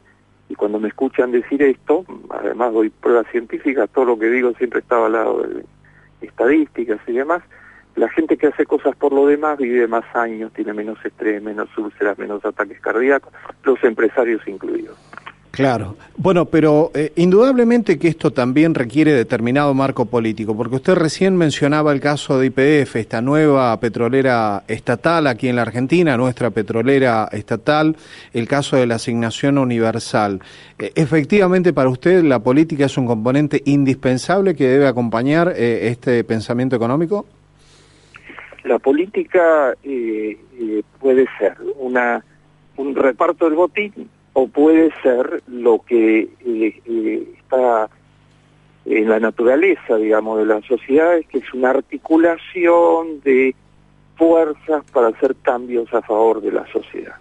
[0.49, 4.81] y cuando me escuchan decir esto, además doy pruebas científicas, todo lo que digo siempre
[4.81, 5.65] está al lado de
[6.21, 7.43] estadísticas y demás,
[7.97, 11.69] la gente que hace cosas por lo demás vive más años, tiene menos estrés, menos
[11.79, 13.33] úlceras, menos ataques cardíacos,
[13.65, 14.97] los empresarios incluidos.
[15.57, 15.97] Claro.
[16.19, 21.93] Bueno, pero eh, indudablemente que esto también requiere determinado marco político, porque usted recién mencionaba
[21.93, 27.97] el caso de IPF, esta nueva petrolera estatal aquí en la Argentina, nuestra petrolera estatal,
[28.35, 30.43] el caso de la asignación universal.
[30.79, 36.23] Eh, efectivamente, para usted la política es un componente indispensable que debe acompañar eh, este
[36.25, 37.25] pensamiento económico.
[38.65, 39.73] La política
[41.01, 42.23] puede ser una
[42.77, 47.89] un reparto del botín o puede ser lo que eh, eh, está
[48.85, 53.55] en la naturaleza, digamos, de la sociedad, que es una articulación de
[54.17, 57.15] fuerzas para hacer cambios a favor de la sociedad.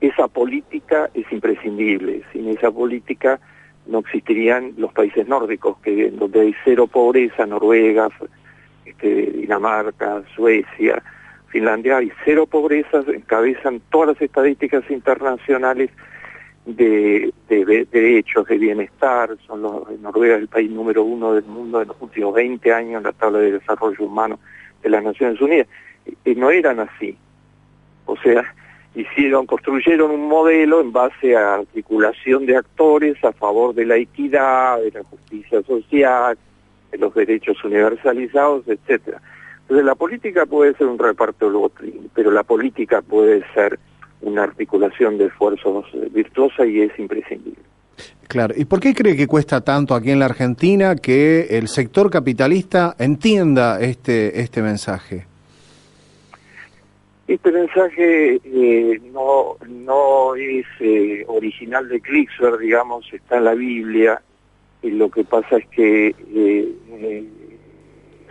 [0.00, 3.40] Esa política es imprescindible, sin esa política
[3.86, 8.08] no existirían los países nórdicos, que donde hay cero pobreza, Noruega,
[8.84, 11.02] este, Dinamarca, Suecia,
[11.48, 15.90] Finlandia, hay cero pobreza, encabezan todas las estadísticas internacionales
[16.64, 21.88] de, de, derechos, de bienestar, son los, Noruega el país número uno del mundo en
[21.88, 24.38] los últimos 20 años en la tabla de desarrollo humano
[24.82, 25.66] de las Naciones Unidas.
[26.24, 27.16] Y no eran así.
[28.06, 28.54] O sea,
[28.94, 34.80] hicieron, construyeron un modelo en base a articulación de actores a favor de la equidad,
[34.80, 36.36] de la justicia social,
[36.90, 39.20] de los derechos universalizados, etcétera.
[39.62, 43.78] Entonces la política puede ser un reparto de pero la política puede ser
[44.22, 47.62] una articulación de esfuerzos virtuosa y es imprescindible.
[48.28, 52.10] Claro, ¿y por qué cree que cuesta tanto aquí en la Argentina que el sector
[52.10, 55.26] capitalista entienda este, este mensaje?
[57.28, 64.22] Este mensaje eh, no, no es eh, original de Clixer, digamos, está en la Biblia,
[64.82, 67.24] y lo que pasa es que eh,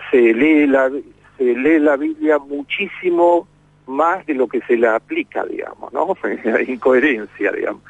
[0.09, 0.91] se, lee la,
[1.37, 3.47] se lee la Biblia muchísimo
[3.91, 6.15] más de lo que se la aplica, digamos, ¿no?
[6.57, 7.81] Hay incoherencia, digamos.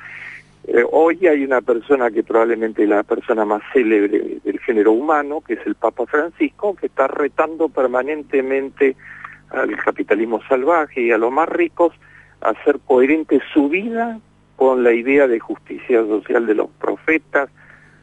[0.68, 5.42] Eh, hoy hay una persona que probablemente es la persona más célebre del género humano,
[5.42, 8.96] que es el Papa Francisco, que está retando permanentemente
[9.50, 11.94] al capitalismo salvaje y a los más ricos
[12.42, 14.20] a hacer coherente su vida
[14.56, 17.50] con la idea de justicia social de los profetas,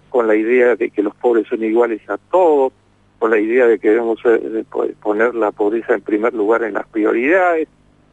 [0.09, 2.73] con la idea de que los pobres son iguales a todos,
[3.21, 4.65] con la idea de que debemos eh,
[5.01, 7.69] poner la pobreza en primer lugar en las prioridades,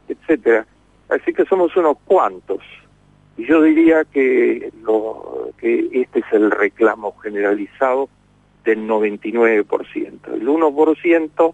[0.07, 0.65] etcétera.
[1.09, 2.61] Así que somos unos cuantos
[3.37, 4.71] Y yo diría que,
[5.61, 8.09] este es el reclamo generalizado
[8.63, 10.33] del 99%.
[10.33, 11.53] El 1%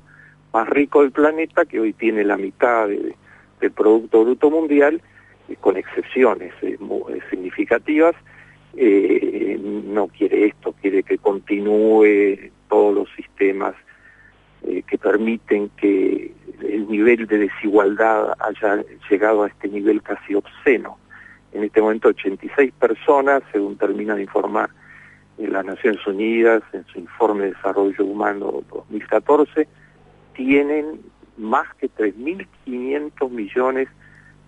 [0.54, 5.02] más rico del planeta, que hoy tiene la mitad del Producto Bruto Mundial,
[5.50, 8.16] eh, con excepciones eh, muy, significativas,
[8.76, 13.76] eh, no quiere esto, quiere que continúe todos los sistemas
[14.64, 20.98] eh, que permiten que el nivel de desigualdad haya llegado a este nivel casi obsceno.
[21.52, 24.70] En este momento 86 personas, según termina de informar
[25.38, 29.68] las Naciones Unidas en su informe de desarrollo humano 2014,
[30.34, 31.02] tienen
[31.38, 33.88] más que 3.500 millones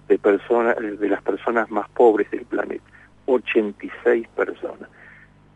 [0.08, 2.84] de personas, de las personas más pobres del planeta,
[3.26, 4.90] 86 personas.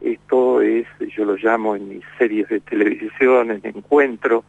[0.02, 4.44] Esto es, yo lo llamo en mis series de televisión, en encuentro,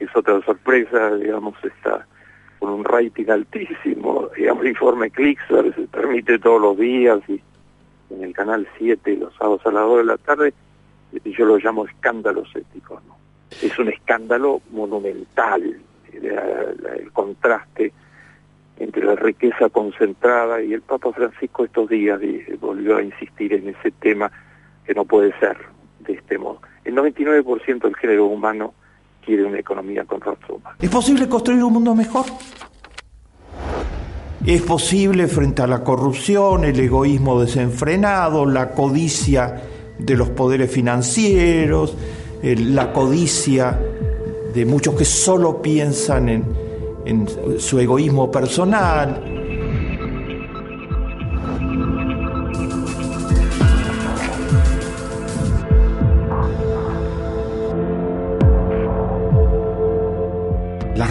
[0.00, 2.06] es otra sorpresa, digamos, está
[2.58, 7.40] con un rating altísimo, digamos, el informe Clixer se permite todos los días y
[8.10, 10.54] en el canal 7 los sábados a las 2 de la tarde,
[11.24, 13.02] yo lo llamo escándalos éticos.
[13.62, 15.80] Es un escándalo monumental,
[16.12, 17.92] el contraste
[18.78, 22.20] entre la riqueza concentrada y el Papa Francisco estos días
[22.60, 24.30] volvió a insistir en ese tema
[24.84, 25.56] que no puede ser
[26.00, 26.60] de este modo.
[26.84, 28.74] El 99% del género humano
[29.36, 30.20] una economía con.
[30.80, 32.26] ¿Es posible construir un mundo mejor?
[34.44, 39.62] Es posible frente a la corrupción, el egoísmo desenfrenado, la codicia
[39.98, 41.96] de los poderes financieros,
[42.42, 43.78] la codicia
[44.54, 46.44] de muchos que solo piensan en,
[47.04, 47.26] en
[47.58, 49.37] su egoísmo personal.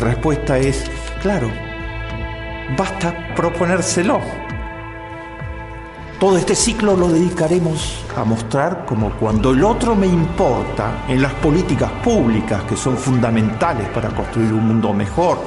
[0.08, 0.90] Respuesta es,
[1.22, 1.50] claro,
[2.78, 4.22] basta proponérselo.
[6.18, 11.34] Todo este ciclo lo dedicaremos a mostrar como cuando el otro me importa en las
[11.34, 15.40] políticas públicas que son fundamentales para construir un mundo mejor,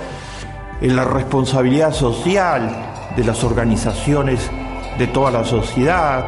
[0.80, 2.70] en la responsabilidad social
[3.16, 4.50] de las organizaciones
[4.98, 6.24] de toda la sociedad,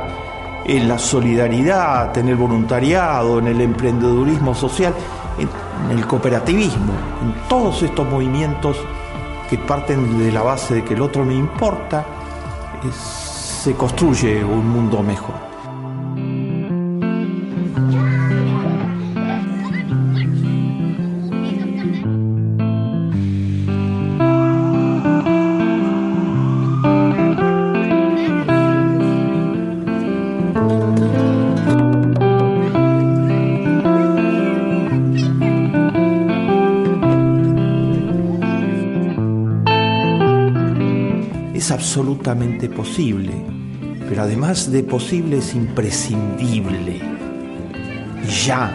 [0.64, 4.94] en la solidaridad, en el voluntariado, en el emprendedurismo social,
[5.38, 5.48] en
[5.90, 6.92] el cooperativismo,
[7.22, 8.78] en todos estos movimientos
[9.48, 12.04] que parten de la base de que el otro me importa,
[12.90, 15.51] se construye un mundo mejor.
[42.68, 43.32] Posible,
[44.08, 47.00] pero además de posible es imprescindible.
[48.44, 48.70] Ya.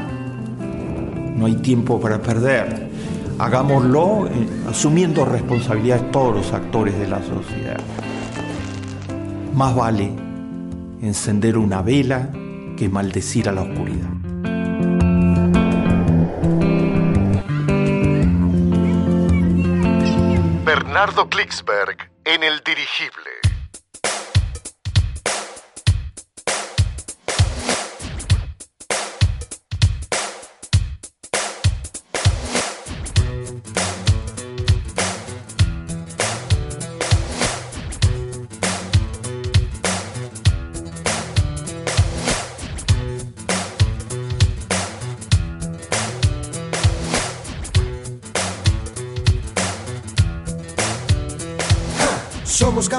[1.36, 2.90] No hay tiempo para perder.
[3.40, 7.80] Hagámoslo eh, asumiendo responsabilidades todos los actores de la sociedad.
[9.54, 10.12] Más vale
[11.02, 12.30] encender una vela
[12.76, 14.10] que maldecir a la oscuridad.
[20.66, 23.27] Bernardo Klicksberg en el dirigible.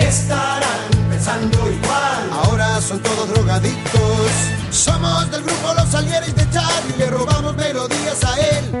[0.00, 4.30] Estarán pensando igual, ahora son todos drogadictos.
[4.70, 8.80] Somos del grupo Los Alieres de Charlie, le robamos melodías a él.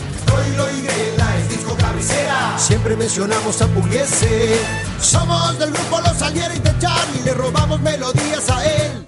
[0.31, 2.57] Troilo y Grela disco cabecera.
[2.57, 4.59] Siempre mencionamos a Pugliese.
[4.99, 9.05] Somos del grupo Los Alieres de Charlie, le robamos melodías a él.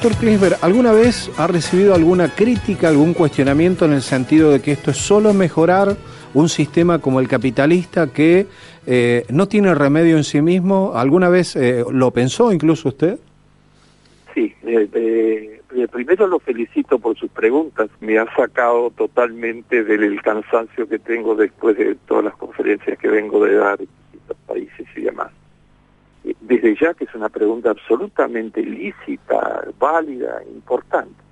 [0.00, 4.70] Doctor Klinsberg, ¿alguna vez ha recibido alguna crítica, algún cuestionamiento en el sentido de que
[4.70, 5.96] esto es solo mejorar
[6.34, 8.46] un sistema como el capitalista que
[8.86, 10.92] eh, no tiene remedio en sí mismo?
[10.94, 13.18] ¿Alguna vez eh, lo pensó incluso usted?
[14.34, 17.90] Sí, eh, eh, primero lo felicito por sus preguntas.
[17.98, 23.44] Me ha sacado totalmente del cansancio que tengo después de todas las conferencias que vengo
[23.44, 25.32] de dar en distintos países y demás.
[26.24, 31.22] Eh, Desde ya que es una pregunta absolutamente lícita, válida, importante.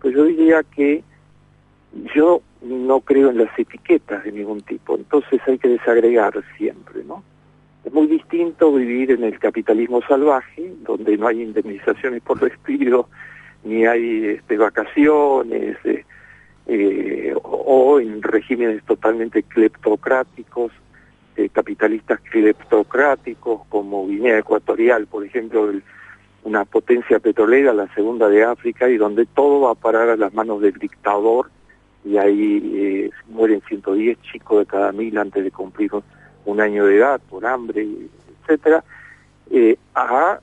[0.00, 1.02] Pues yo diría que
[2.14, 7.22] yo no creo en las etiquetas de ningún tipo, entonces hay que desagregar siempre, ¿no?
[7.84, 13.08] Es muy distinto vivir en el capitalismo salvaje, donde no hay indemnizaciones por despido,
[13.64, 15.76] ni hay este, vacaciones,
[16.66, 20.72] eh, o, en regímenes totalmente cleptocráticos,
[21.52, 25.72] capitalistas cleptocráticos, como Guinea Ecuatorial, por ejemplo,
[26.44, 30.34] una potencia petrolera, la segunda de África, y donde todo va a parar a las
[30.34, 31.50] manos del dictador,
[32.04, 35.90] y ahí mueren 110 chicos de cada mil antes de cumplir
[36.44, 37.86] un año de edad por hambre,
[38.42, 38.84] etcétera,
[39.94, 40.40] a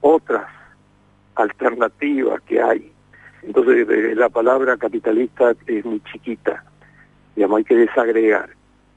[0.00, 0.46] otras
[1.34, 2.92] alternativas que hay.
[3.42, 6.64] Entonces eh, la palabra capitalista es muy chiquita,
[7.34, 8.50] digamos, hay que desagregar.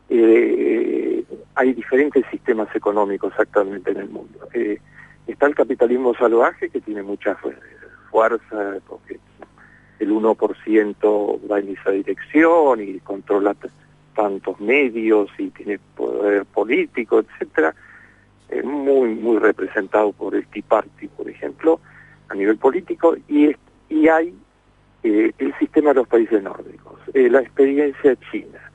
[0.09, 1.23] Eh,
[1.55, 4.47] hay diferentes sistemas económicos actualmente en el mundo.
[4.53, 4.79] Eh,
[5.27, 7.37] está el capitalismo salvaje que tiene mucha
[8.09, 9.19] fuerza, porque
[9.99, 13.55] el 1% va en esa dirección y controla
[14.15, 17.75] tantos medios y tiene poder político, etcétera
[18.63, 21.79] muy, muy representado por el Tea Party, por ejemplo,
[22.29, 23.55] a nivel político, y,
[23.89, 24.33] y hay
[25.03, 28.68] eh, el sistema de los países nórdicos, eh, la experiencia china,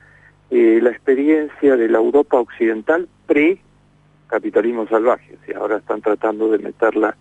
[0.57, 6.59] eh, la experiencia de la Europa occidental pre-capitalismo salvaje, o sea, ahora están tratando de
[6.59, 7.17] meterla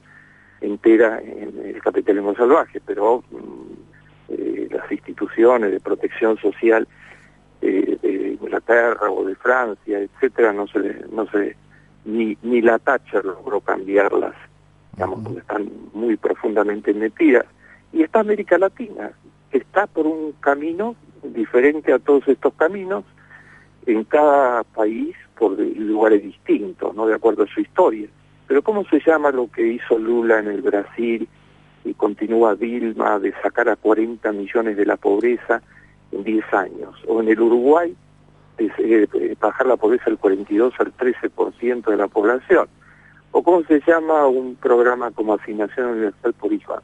[0.60, 6.86] entera en el capitalismo salvaje, pero mm, las instituciones de protección social
[7.60, 11.56] de Inglaterra o de Francia, etcétera, no se, no se
[12.04, 14.34] ni, ni la Thatcher logró cambiarlas,
[14.92, 17.46] digamos, porque están muy profundamente metidas.
[17.92, 19.10] Y está América Latina,
[19.50, 23.04] que está por un camino diferente a todos estos caminos,
[23.86, 27.06] en cada país por lugares distintos, ¿no?
[27.06, 28.08] De acuerdo a su historia.
[28.46, 31.28] Pero ¿cómo se llama lo que hizo Lula en el Brasil
[31.84, 35.62] y continúa Dilma de sacar a 40 millones de la pobreza
[36.12, 36.94] en 10 años?
[37.06, 37.94] O en el Uruguay
[38.58, 42.68] eh, bajar la pobreza del 42 al 13% de la población.
[43.32, 46.82] O cómo se llama un programa como Asignación Universal por IFA,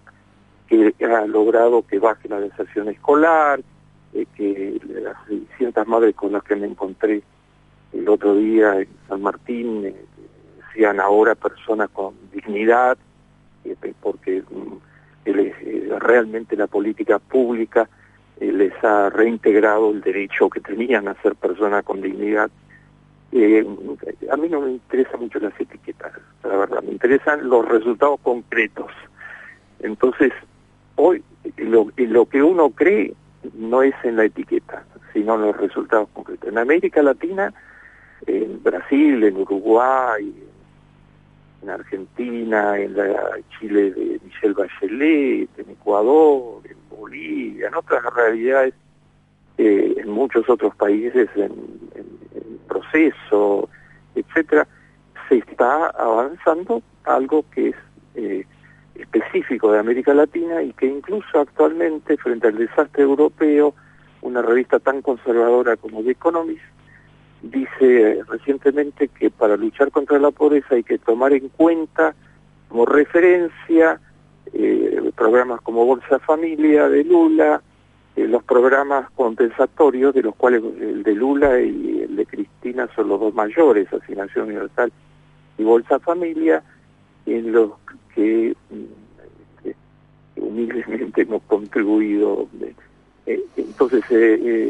[0.66, 3.61] que ha logrado que baje la deserción escolar,
[4.14, 7.22] eh, que las 600 madres con las que me encontré
[7.92, 9.94] el otro día en San Martín eh,
[10.74, 12.96] sean ahora personas con dignidad,
[14.00, 17.88] porque mm, realmente la política pública
[18.40, 22.50] eh, les ha reintegrado el derecho que tenían a ser personas con dignidad.
[23.32, 23.64] Eh,
[24.30, 28.90] a mí no me interesan mucho las etiquetas, la verdad, me interesan los resultados concretos.
[29.80, 30.32] Entonces,
[30.96, 31.22] hoy
[31.56, 33.14] lo que uno cree
[33.55, 36.49] no es en la etiqueta, sino en los resultados concretos.
[36.49, 37.53] En América Latina,
[38.26, 40.34] en Brasil, en Uruguay,
[41.62, 48.74] en Argentina, en la Chile de Michelle Bachelet, en Ecuador, en Bolivia, en otras realidades,
[49.59, 51.80] eh, en muchos otros países en,
[52.68, 53.68] proceso,
[54.14, 54.66] etcétera,
[55.28, 57.76] se está avanzando algo que es
[58.14, 58.47] eh,
[59.01, 63.74] específico de América Latina y que incluso actualmente, frente al desastre europeo,
[64.22, 66.62] una revista tan conservadora como The Economist
[67.42, 72.14] dice recientemente que para luchar contra la pobreza hay que tomar en cuenta
[72.68, 74.01] como referencia
[74.53, 77.62] eh, programas como Bolsa Familia de Lula,
[78.16, 83.09] eh, los programas compensatorios, de los cuales el de Lula y el de Cristina son
[83.09, 84.92] los dos mayores, Asignación Universal
[85.59, 86.62] y Bolsa Familia,
[87.26, 87.72] en los
[88.14, 92.48] que, mm, humildemente hemos contribuido.
[93.26, 94.04] Eh, entonces,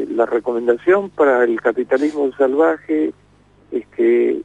[0.09, 3.13] la recomendación para el capitalismo salvaje
[3.71, 4.41] es que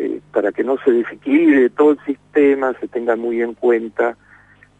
[0.00, 4.16] eh, para que no se desequilibre todo el sistema, se tengan muy en cuenta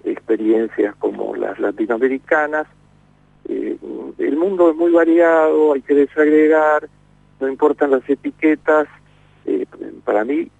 [0.03, 2.67] experiencias como las latinoamericanas.
[3.47, 3.77] Eh,
[4.17, 6.89] el mundo es muy variado, hay que desagregar,
[7.39, 8.89] no importan las etiquetas.
[9.45, 9.67] Eh,
[10.07, 10.51] para mí,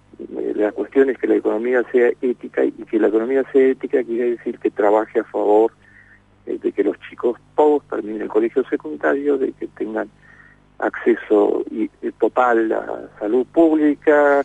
[0.55, 4.31] la cuestión es que la economía sea ética y que la economía sea ética quiere
[4.31, 5.71] decir que trabaje a favor
[6.45, 10.09] de que los chicos todos terminen el colegio secundario, de que tengan
[10.79, 11.63] acceso
[12.19, 14.43] total a salud pública.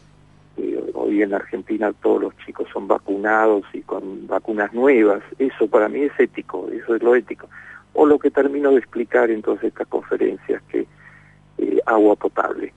[0.95, 5.23] hoy en Argentina todos los chicos son vacunados y con vacunas nuevas.
[5.39, 7.49] Eso para mí es ético, eso es lo ético.
[7.95, 10.87] O lo que termino de explicar en todas estas conferencias, que
[11.59, 12.73] eh, agua potable.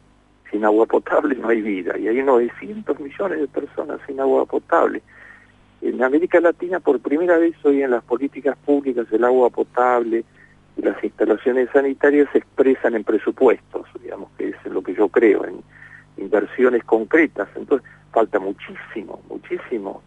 [0.52, 5.02] Sin agua potable no hay vida y hay 900 millones de personas sin agua potable.
[5.82, 10.26] En América Latina por primera vez hoy en las políticas públicas el agua potable,
[10.78, 15.62] las instalaciones sanitarias se expresan en presupuestos, digamos que es lo que yo creo, en
[16.18, 17.48] inversiones concretas.
[17.56, 20.02] Entonces, falta muchísimo, muchísimo,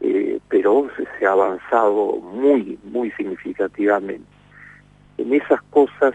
[0.00, 0.88] eh, pero
[1.18, 4.26] se, ha avanzado muy, muy significativamente
[5.18, 6.14] en esas cosas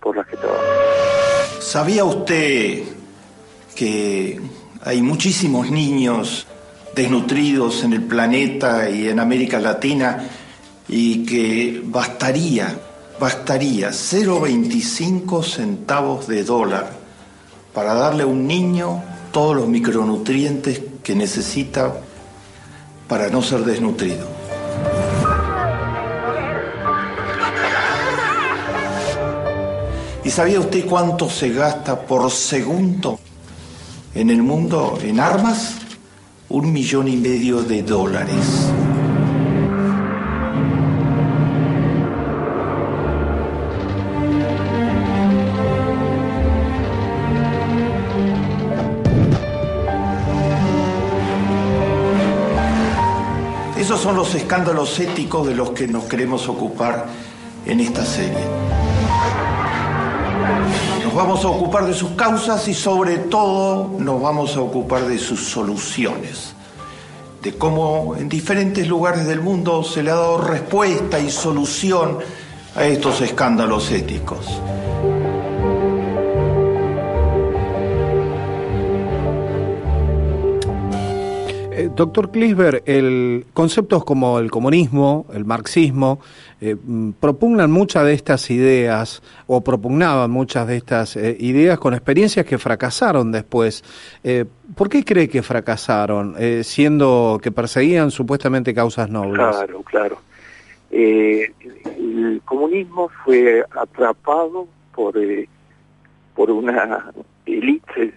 [0.00, 0.36] por las que.
[1.60, 2.82] ¿Sabía usted
[3.74, 4.40] que
[4.82, 6.46] hay muchísimos niños
[6.94, 10.28] desnutridos en el planeta y en América Latina
[10.88, 12.76] y que bastaría,
[13.18, 16.90] bastaría 0,25 centavos de dólar
[17.72, 19.02] para darle a un niño
[19.32, 21.94] todos los micronutrientes que necesita
[23.08, 24.26] para no ser desnutrido.
[30.30, 33.18] ¿Y sabía usted cuánto se gasta por segundo
[34.14, 35.78] en el mundo en armas?
[36.50, 38.70] Un millón y medio de dólares.
[53.76, 57.08] Esos son los escándalos éticos de los que nos queremos ocupar
[57.66, 58.79] en esta serie.
[61.10, 65.18] Nos vamos a ocupar de sus causas y sobre todo nos vamos a ocupar de
[65.18, 66.54] sus soluciones.
[67.42, 72.18] De cómo en diferentes lugares del mundo se le ha dado respuesta y solución
[72.76, 74.60] a estos escándalos éticos.
[81.80, 86.20] Eh, doctor Klisber, el, conceptos como el comunismo, el marxismo,
[86.60, 91.94] eh, mm, propugnan muchas de estas ideas o propugnaban muchas de estas eh, ideas con
[91.94, 93.82] experiencias que fracasaron después.
[94.76, 99.36] ¿Por qué cree que fracasaron, siendo que perseguían supuestamente causas nobles?
[99.36, 100.18] Claro, claro.
[100.90, 105.14] el comunismo fue atrapado por,
[106.34, 107.10] por una
[107.46, 108.14] élite,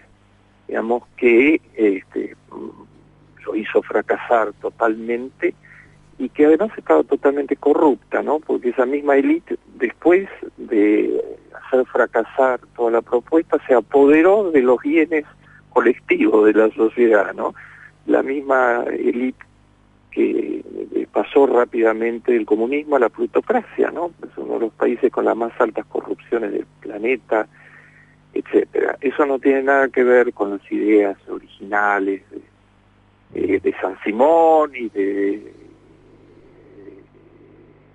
[0.67, 2.35] digamos, que este,
[3.45, 5.53] lo hizo fracasar totalmente
[6.17, 8.39] y que además estaba totalmente corrupta, ¿no?
[8.39, 11.21] Porque esa misma élite, después de
[11.65, 15.25] hacer fracasar toda la propuesta, se apoderó de los bienes
[15.71, 17.55] colectivos de la sociedad, ¿no?
[18.05, 19.43] La misma élite
[20.11, 20.63] que
[21.11, 24.11] pasó rápidamente del comunismo a la plutocracia, ¿no?
[24.23, 27.47] Es uno de los países con las más altas corrupciones del planeta,
[28.33, 28.97] etcétera.
[29.01, 32.41] Eso no tiene nada que ver con las ideas originales de
[33.35, 35.53] eh, de San Simón y de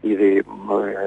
[0.03, 0.45] y de eh,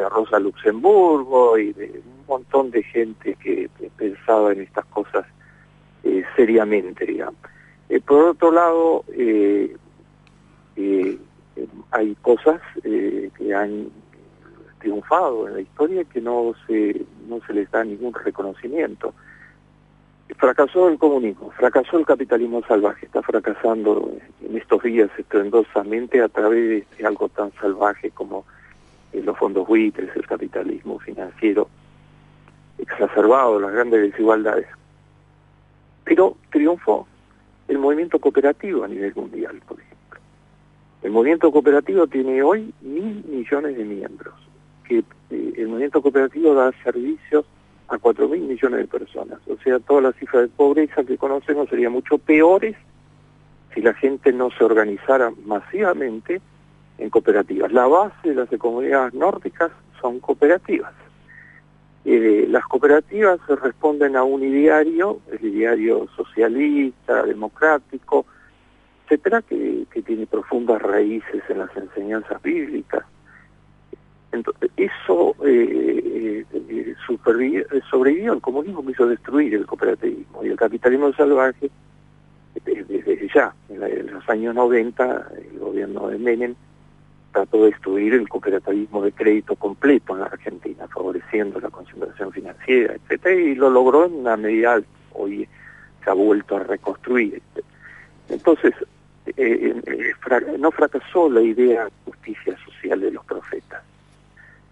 [0.09, 5.25] Rosa Luxemburgo y de un montón de gente que, pensaba en estas cosas
[6.03, 7.39] eh, seriamente, digamos.
[8.05, 9.05] por otro lado,
[11.91, 13.89] hay cosas que han
[14.79, 19.13] triunfado en la historia que no se, no se les da ningún reconocimiento.
[20.37, 24.11] Fracasó el comunismo, fracasó el capitalismo salvaje, está fracasando
[24.41, 28.45] en estos días estruendosamente a través de algo tan salvaje como
[29.13, 31.69] eh, los fondos buitres, el capitalismo financiero
[32.77, 34.67] exacerbado, las grandes desigualdades.
[36.03, 37.07] Pero triunfó
[37.67, 40.19] el movimiento cooperativo a nivel mundial, por ejemplo.
[41.03, 44.33] El movimiento cooperativo tiene hoy mil millones de miembros,
[44.85, 47.45] que eh, el movimiento cooperativo da servicios
[47.91, 49.39] a 4 mil millones de personas.
[49.47, 52.75] O sea, todas las cifras de pobreza que conocemos serían mucho peores
[53.73, 56.41] si la gente no se organizara masivamente
[56.97, 57.71] en cooperativas.
[57.71, 60.93] La base de las comunidades nórdicas son cooperativas.
[62.03, 68.25] Eh, las cooperativas responden a un ideario, el ideario socialista, democrático,
[69.03, 73.03] etcétera, que tiene profundas raíces en las enseñanzas bíblicas
[74.31, 76.95] entonces, eso eh, eh,
[77.89, 81.69] sobrevivió, el comunismo quiso destruir el cooperativismo y el capitalismo salvaje,
[82.65, 86.55] desde, ya, en, los años 90, el gobierno de Menem
[87.33, 92.93] trató de destruir el cooperativismo de crédito completo en la Argentina, favoreciendo la concentración financiera,
[92.95, 94.81] etcétera, y lo logró en una medida,
[95.13, 95.47] hoy
[96.03, 97.41] se ha vuelto a reconstruir.
[98.29, 98.73] Entonces,
[99.37, 99.81] eh,
[100.57, 103.83] no fracasó la idea de justicia social de los profetas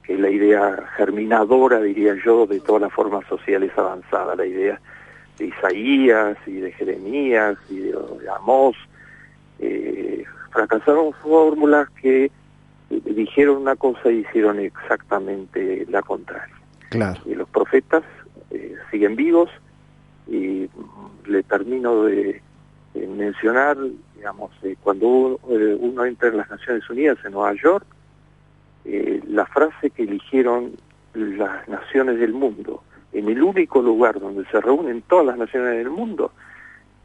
[0.09, 4.81] que es la idea germinadora, diría yo, de todas las formas sociales avanzadas, la idea
[5.37, 7.95] de Isaías y de Jeremías y de,
[8.35, 8.75] Amós.
[9.59, 12.31] Eh, fracasaron fórmulas que
[12.89, 16.55] dijeron una cosa y hicieron exactamente la contraria.
[16.89, 17.21] Claro.
[17.27, 18.01] Y los profetas
[18.49, 19.51] eh, siguen vivos
[20.25, 20.67] y
[21.27, 22.41] le termino de,
[22.95, 23.77] mencionar,
[24.15, 25.07] digamos, eh, cuando
[25.43, 27.85] uno entra en las Naciones Unidas en Nueva York,
[28.91, 30.71] eh, la frase que eligieron
[31.13, 32.83] las naciones del mundo,
[33.13, 36.31] en el único lugar donde se reúnen todas las naciones del mundo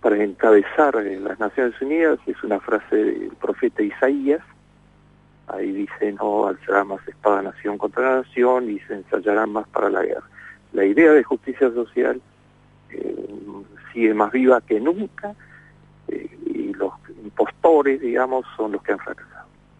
[0.01, 4.43] para encabezar las Naciones Unidas, es una frase del profeta Isaías,
[5.47, 10.03] ahí dice, no alzará más espada nación contra nación y se ensayará más para la
[10.03, 10.28] guerra.
[10.72, 12.20] La idea de justicia social
[12.91, 13.26] eh,
[13.93, 15.35] sigue más viva que nunca
[16.09, 19.34] eh, y los impostos motores, digamos, son los que han fracasado.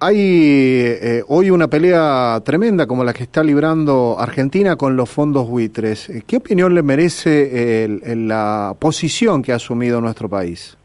[0.07, 5.49] Hay eh, hoy una pelea tremenda como la que está librando Argentina con los fondos
[5.49, 6.13] buitres.
[6.27, 10.77] ¿Qué opinión le merece la posición que ha asumido nuestro país?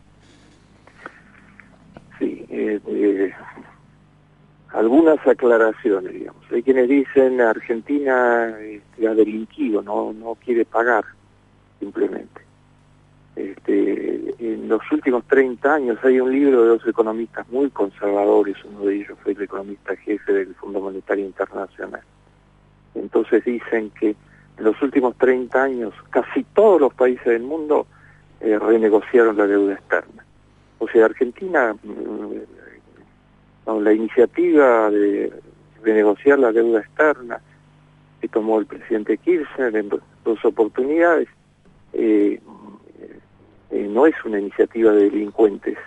[2.17, 3.34] Sí, eh,
[4.70, 6.41] algunas aclaraciones, digamos.
[6.53, 11.03] Hay quienes dicen Argentina este, ha delinquido, no, no quiere pagar,
[11.78, 12.49] simplemente.
[13.36, 18.86] Este, en los últimos 30 años hay un libro de dos economistas muy conservadores, uno
[18.86, 22.02] de ellos fue el economista jefe del Fondo Monetario Internacional.
[22.96, 24.10] Entonces dicen que
[24.58, 27.88] en los últimos 30 años casi todos los países del mundo
[28.42, 30.26] eh, renegociaron la deuda externa.
[30.80, 35.32] O sea, Argentina, mm, la iniciativa de
[35.84, 37.40] renegociar la deuda externa
[38.20, 41.28] que tomó el presidente Kirchner en dos oportunidades,
[41.94, 42.40] eh,
[43.72, 45.78] eh, no es una iniciativa de delincuentes.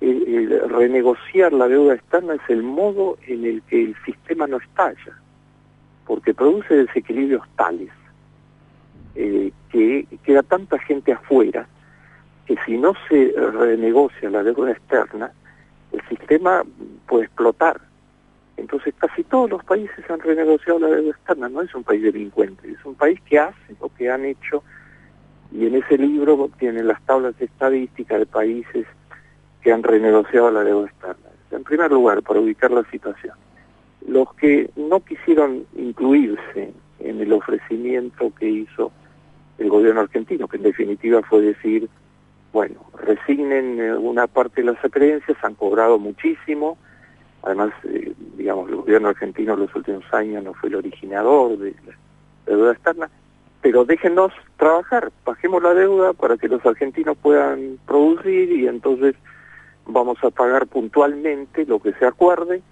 [0.00, 5.18] renegociar la deuda externa es el modo en el que el sistema no estalla,
[6.06, 7.90] porque produce desequilibrios tales
[9.14, 11.66] eh, que queda tanta gente afuera
[12.46, 15.32] que si no se renegocia la deuda externa,
[15.92, 16.62] el sistema
[17.08, 17.80] puede explotar.
[18.56, 22.70] Entonces casi todos los países han renegociado la deuda externa, no es un país delincuente,
[22.70, 24.62] es un país que hace lo que han hecho
[25.52, 28.86] y en ese libro tienen las tablas estadísticas de países
[29.62, 31.30] que han renegociado la deuda externa.
[31.50, 33.34] En primer lugar, para ubicar la situación,
[34.06, 38.92] los que no quisieron incluirse en el ofrecimiento que hizo
[39.58, 41.88] el gobierno argentino, que en definitiva fue decir,
[42.52, 46.78] bueno, resignen eh, una parte de las acreencias, han cobrado muchísimo,
[47.42, 51.74] además, eh, digamos, el gobierno argentino en los últimos años no fue el originador de
[51.86, 51.94] la
[52.46, 53.10] deuda externa,
[53.66, 59.16] pero déjenos trabajar, bajemos la deuda para que los argentinos puedan producir y entonces
[59.86, 62.62] vamos a pagar puntualmente lo que se acuerde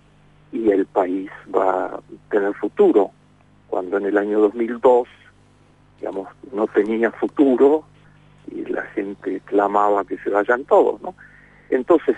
[0.52, 3.10] y el país va a tener futuro.
[3.66, 5.08] Cuando en el año 2002,
[5.98, 7.82] digamos, no tenía futuro
[8.52, 11.16] y la gente clamaba que se vayan todos, ¿no?
[11.70, 12.14] Entonces,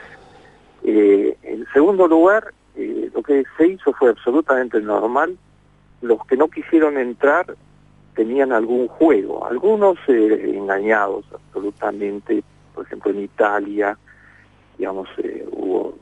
[0.85, 5.39] eh, en segundo lugar, eh, lo que se hizo fue absolutamente normal.
[6.03, 7.57] Los que no quisieron entrar
[8.17, 12.43] tenían algún juego, algunos eh, engañados absolutamente,
[12.75, 13.97] por ejemplo en Italia,
[14.79, 15.97] digamos, eh, hubo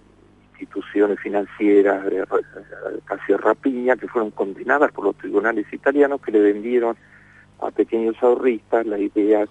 [0.52, 2.24] instituciones financieras de
[3.04, 6.96] casi rapiña que fueron condenadas por los tribunales italianos que le vendieron
[7.60, 9.44] a pequeños ahorristas la idea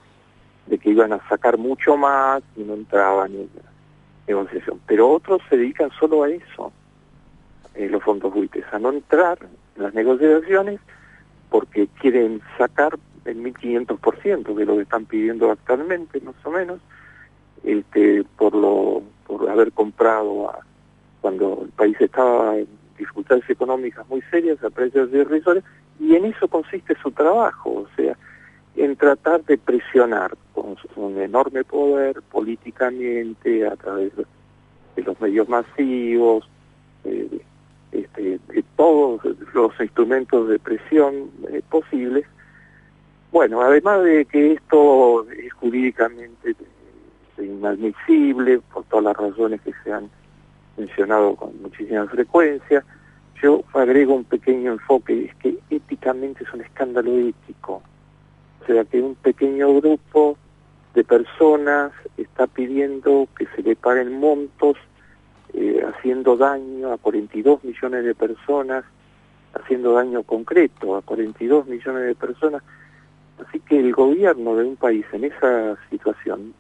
[0.68, 3.70] de que iban a sacar mucho más y no entraban en la
[4.26, 4.80] negociación.
[4.88, 6.72] Pero otros se dedican solo a eso,
[7.76, 9.38] eh, los fondos buitres, a no entrar
[9.76, 10.80] en las negociaciones
[11.54, 16.80] porque quieren sacar el 1500% de lo que están pidiendo actualmente, más o menos,
[17.64, 20.52] este, por lo por haber comprado
[21.22, 25.64] cuando el país estaba en dificultades económicas muy serias a precios irrisorios,
[26.00, 28.18] y en eso consiste su trabajo, o sea,
[28.76, 36.50] en tratar de presionar con un enorme poder políticamente a través de los medios masivos,
[37.04, 37.44] eh,
[37.94, 39.22] este, de todos
[39.54, 42.26] los instrumentos de presión eh, posibles.
[43.32, 46.56] Bueno, además de que esto es jurídicamente
[47.38, 50.10] inadmisible por todas las razones que se han
[50.78, 52.84] mencionado con muchísima frecuencia,
[53.42, 57.82] yo agrego un pequeño enfoque, es que éticamente es un escándalo ético.
[58.62, 60.38] O sea, que un pequeño grupo
[60.94, 64.78] de personas está pidiendo que se le paguen montos
[65.54, 68.84] eh, haciendo daño a 42 millones de personas,
[69.54, 72.64] haciendo daño concreto a 42 millones de personas.
[73.38, 76.56] Así que el gobierno de un país en esa situación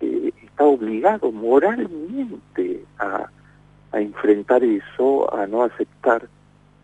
[0.00, 3.30] eh, está obligado moralmente a,
[3.92, 6.28] enfrentar eso, a no aceptar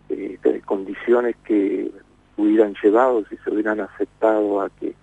[0.09, 1.91] eh, condiciones que
[2.37, 4.95] hubieran llevado, si se hubieran aceptado a que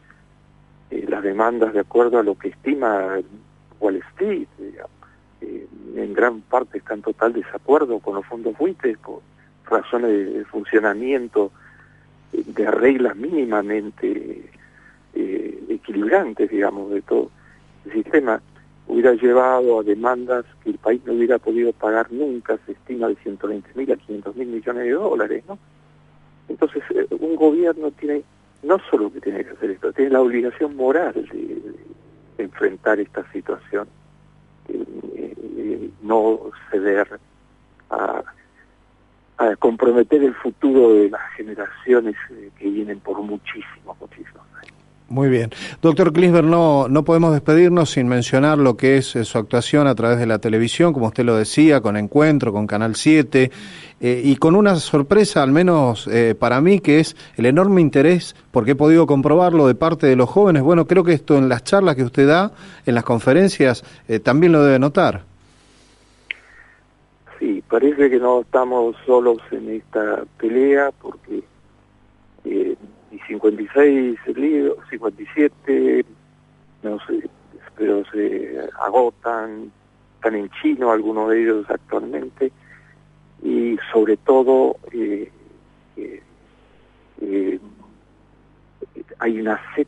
[0.89, 3.19] las demandas de acuerdo a lo que estima
[3.79, 4.47] Wall Street,
[5.97, 9.21] en gran parte está en total desacuerdo con los fondos buitres por
[9.69, 11.51] razones de funcionamiento
[12.31, 14.49] de reglas mínimamente
[15.15, 17.31] eh, equilibrantes, digamos, de todo
[17.85, 18.41] el sistema,
[18.87, 23.15] hubiera llevado a demandas que el país no hubiera podido pagar nunca, se estima de
[23.15, 25.57] 120 mil a 500 mil millones de dólares, ¿no?
[26.47, 28.23] Entonces, eh, un gobierno tiene,
[28.63, 33.87] no solo que tiene que hacer esto, tiene la obligación moral de enfrentar esta situación
[36.01, 36.39] no
[36.71, 37.19] ceder
[37.89, 38.23] a,
[39.59, 44.77] comprometer el futuro de las generaciones eh, que vienen por muchísimos, muchísimos años.
[45.09, 45.51] Muy bien.
[45.81, 49.95] Doctor Klisber, no, no podemos despedirnos sin mencionar lo que es eh, su actuación a
[49.95, 53.49] través de la televisión, como usted lo decía, con Encuentro, con Canal 7,
[54.01, 58.35] eh, y con una sorpresa, al menos eh, para mí, que es el enorme interés,
[58.51, 60.63] porque he podido comprobarlo de parte de los jóvenes.
[60.63, 62.51] Bueno, creo que esto en las charlas que usted da,
[62.85, 63.85] en las conferencias,
[64.23, 65.23] también lo debe notar.
[67.47, 71.41] Sí, parece que no estamos solos en esta pelea, porque
[72.43, 76.05] y 56 libros, 57,
[76.83, 77.29] no sé,
[77.77, 79.71] pero se agotan,
[80.15, 82.51] están en chino algunos de ellos actualmente,
[83.41, 85.31] y sobre todo eh,
[85.95, 86.21] eh,
[87.21, 87.59] eh,
[89.19, 89.87] hay una sed,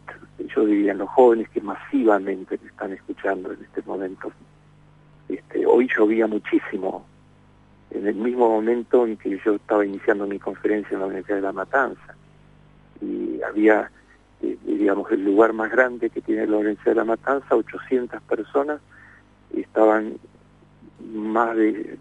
[0.55, 4.31] yo diría, los jóvenes que masivamente me están escuchando en este momento.
[5.27, 7.05] Este, hoy llovía muchísimo,
[7.91, 11.41] en el mismo momento en que yo estaba iniciando mi conferencia en la Universidad de
[11.41, 12.15] La Matanza.
[13.01, 13.89] Y había,
[14.41, 18.79] eh, digamos, el lugar más grande que tiene la Universidad de La Matanza, 800 personas,
[19.55, 20.17] estaban
[21.13, 21.97] más de,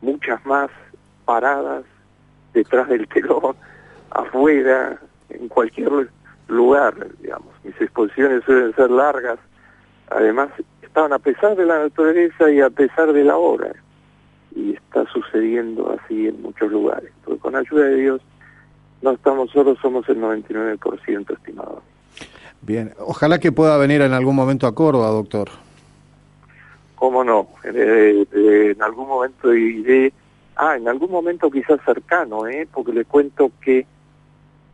[0.00, 0.70] muchas más
[1.24, 1.84] paradas
[2.54, 3.56] detrás del telón,
[4.10, 5.00] afuera,
[5.30, 6.08] en cualquier
[6.48, 7.54] lugar, digamos.
[7.64, 9.38] Mis exposiciones suelen ser largas,
[10.10, 10.50] además
[10.80, 13.72] estaban a pesar de la naturaleza y a pesar de la hora,
[14.58, 17.10] y está sucediendo así en muchos lugares.
[17.18, 18.20] Entonces, con ayuda de Dios,
[19.00, 21.82] no estamos solos, somos el 99%, estimado.
[22.60, 25.48] Bien, ojalá que pueda venir en algún momento a Córdoba, doctor.
[26.96, 27.48] ¿Cómo no?
[27.62, 30.12] Eh, eh, en algún momento iré,
[30.56, 32.66] ah, en algún momento quizás cercano, ¿eh?
[32.72, 33.86] porque le cuento que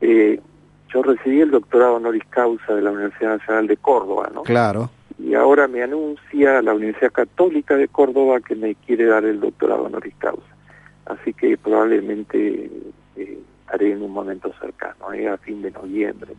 [0.00, 0.40] eh,
[0.88, 4.42] yo recibí el doctorado honoris causa de la Universidad Nacional de Córdoba, ¿no?
[4.44, 4.88] Claro.
[5.18, 9.84] Y ahora me anuncia la Universidad Católica de Córdoba que me quiere dar el doctorado
[9.84, 10.42] honoris causa.
[11.06, 12.70] Así que probablemente
[13.68, 16.32] haré en un momento cercano, eh, a fin de noviembre.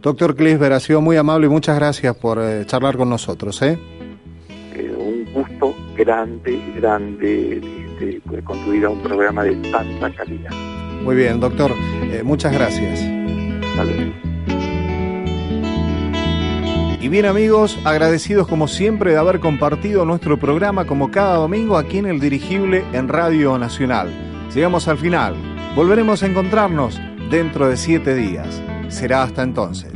[0.00, 3.60] Doctor Klisber, ha sido muy amable y muchas gracias por eh, charlar con nosotros.
[3.62, 3.78] ¿eh?
[4.74, 4.94] ¿eh?
[4.96, 7.60] un gusto grande, grande
[8.00, 10.50] de, de, construir un programa de tanta calidad.
[11.02, 11.72] Muy bien, doctor,
[12.24, 13.00] muchas gracias.
[17.00, 21.96] Y bien amigos, agradecidos como siempre de haber compartido nuestro programa como cada domingo aquí
[21.96, 24.10] en el dirigible en Radio Nacional.
[24.54, 25.34] Llegamos al final.
[25.74, 28.60] Volveremos a encontrarnos dentro de siete días.
[28.88, 29.92] Será hasta entonces.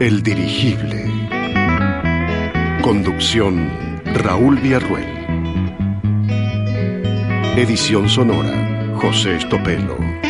[0.00, 1.06] El dirigible.
[2.82, 3.70] Conducción
[4.04, 5.08] Raúl Villarruel.
[7.56, 10.23] Edición sonora José Estopelo.